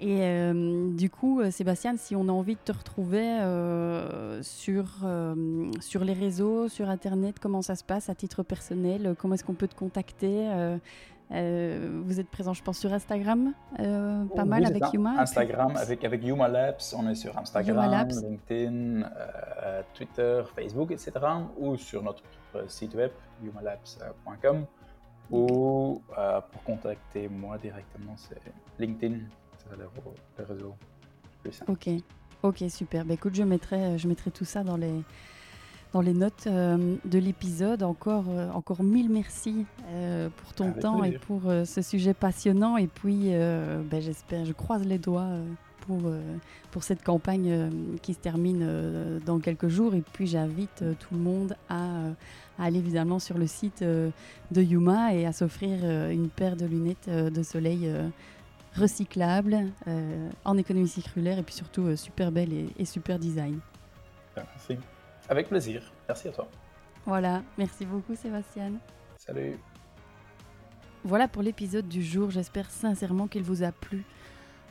[0.00, 0.52] Et
[0.92, 3.38] du coup, Sébastien, si on a envie de te retrouver
[4.42, 4.84] sur,
[5.80, 9.54] sur les réseaux, sur Internet, comment ça se passe à titre personnel Comment est-ce qu'on
[9.54, 10.48] peut te contacter
[11.32, 15.20] euh, vous êtes présent, je pense, sur Instagram, euh, pas mal avec Yuma.
[15.20, 21.12] Instagram, avec, avec Yuma Labs, on est sur Instagram, LinkedIn, euh, Twitter, Facebook, etc.
[21.58, 22.22] Ou sur notre
[22.68, 23.10] site web,
[23.42, 24.66] yumalabs.com.
[25.32, 26.00] Ou
[26.52, 28.40] pour contacter moi directement, c'est
[28.78, 29.18] LinkedIn,
[29.78, 30.74] le, réseau
[31.50, 31.72] simple.
[31.72, 31.88] Ok,
[32.42, 33.04] ok, super.
[33.04, 35.02] Bah, écoute, je mettrai, je mettrai tout ça dans les
[35.96, 37.82] dans les notes euh, de l'épisode.
[37.82, 42.76] Encore, euh, encore mille merci euh, pour ton temps et pour ce sujet passionnant.
[42.76, 45.30] Et puis, ben, j'espère, je croise les doigts
[45.80, 46.00] pour,
[46.70, 47.70] pour cette campagne
[48.02, 49.94] qui se termine dans quelques jours.
[49.94, 51.86] Et puis, j'invite tout le monde à,
[52.58, 54.12] aller évidemment sur le site de
[54.62, 57.90] Yuma et à s'offrir une paire de lunettes de soleil
[58.76, 59.66] recyclables
[60.44, 63.60] en économie circulaire et puis surtout super belle et, et super design.
[64.36, 64.78] Merci.
[65.28, 65.82] Avec plaisir.
[66.08, 66.48] Merci à toi.
[67.04, 68.72] Voilà, merci beaucoup Sébastien.
[69.16, 69.58] Salut.
[71.04, 74.04] Voilà pour l'épisode du jour, j'espère sincèrement qu'il vous a plu.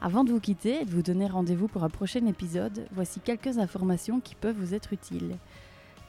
[0.01, 3.57] Avant de vous quitter et de vous donner rendez-vous pour un prochain épisode, voici quelques
[3.57, 5.37] informations qui peuvent vous être utiles.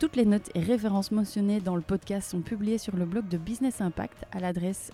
[0.01, 3.39] Toutes les notes et références mentionnées dans le podcast sont publiées sur le blog de
[3.39, 4.91] Business Impact à l'adresse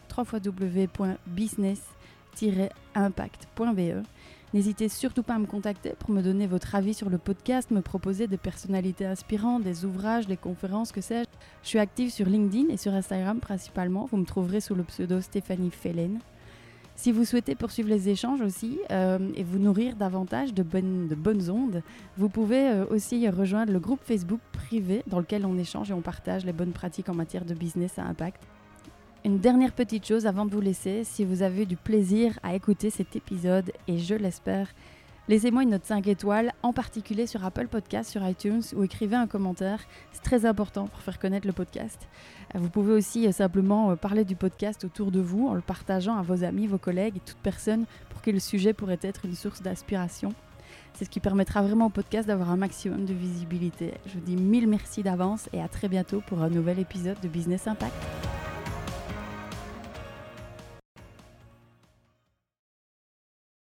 [2.41, 4.05] www.business-impact.be
[4.55, 7.80] N'hésitez surtout pas à me contacter pour me donner votre avis sur le podcast, me
[7.80, 11.28] proposer des personnalités inspirantes, des ouvrages, des conférences, que sais-je.
[11.62, 14.07] Je suis active sur LinkedIn et sur Instagram principalement.
[14.11, 16.18] Vous me trouverez sous le pseudo Stéphanie Fellen.
[16.97, 21.14] Si vous souhaitez poursuivre les échanges aussi euh, et vous nourrir davantage de bonnes, de
[21.14, 21.83] bonnes ondes,
[22.18, 26.03] vous pouvez euh, aussi rejoindre le groupe Facebook privé dans lequel on échange et on
[26.03, 28.43] partage les bonnes pratiques en matière de business à impact.
[29.25, 32.91] Une dernière petite chose avant de vous laisser, si vous avez du plaisir à écouter
[32.91, 34.68] cet épisode, et je l'espère,
[35.29, 39.29] Laissez-moi une note 5 étoiles, en particulier sur Apple Podcast, sur iTunes, ou écrivez un
[39.29, 39.79] commentaire.
[40.11, 42.09] C'est très important pour faire connaître le podcast.
[42.57, 45.61] Euh, vous pouvez aussi euh, simplement euh, parler du podcast autour de vous en le
[45.61, 49.25] partageant à vos amis, vos collègues et toute personne pour qui le sujet pourrait être
[49.25, 50.35] une source d'inspiration.
[50.95, 53.95] C'est ce qui permettra vraiment au podcast d'avoir un maximum de visibilité.
[54.07, 57.29] Je vous dis mille merci d'avance et à très bientôt pour un nouvel épisode de
[57.29, 57.95] Business Impact.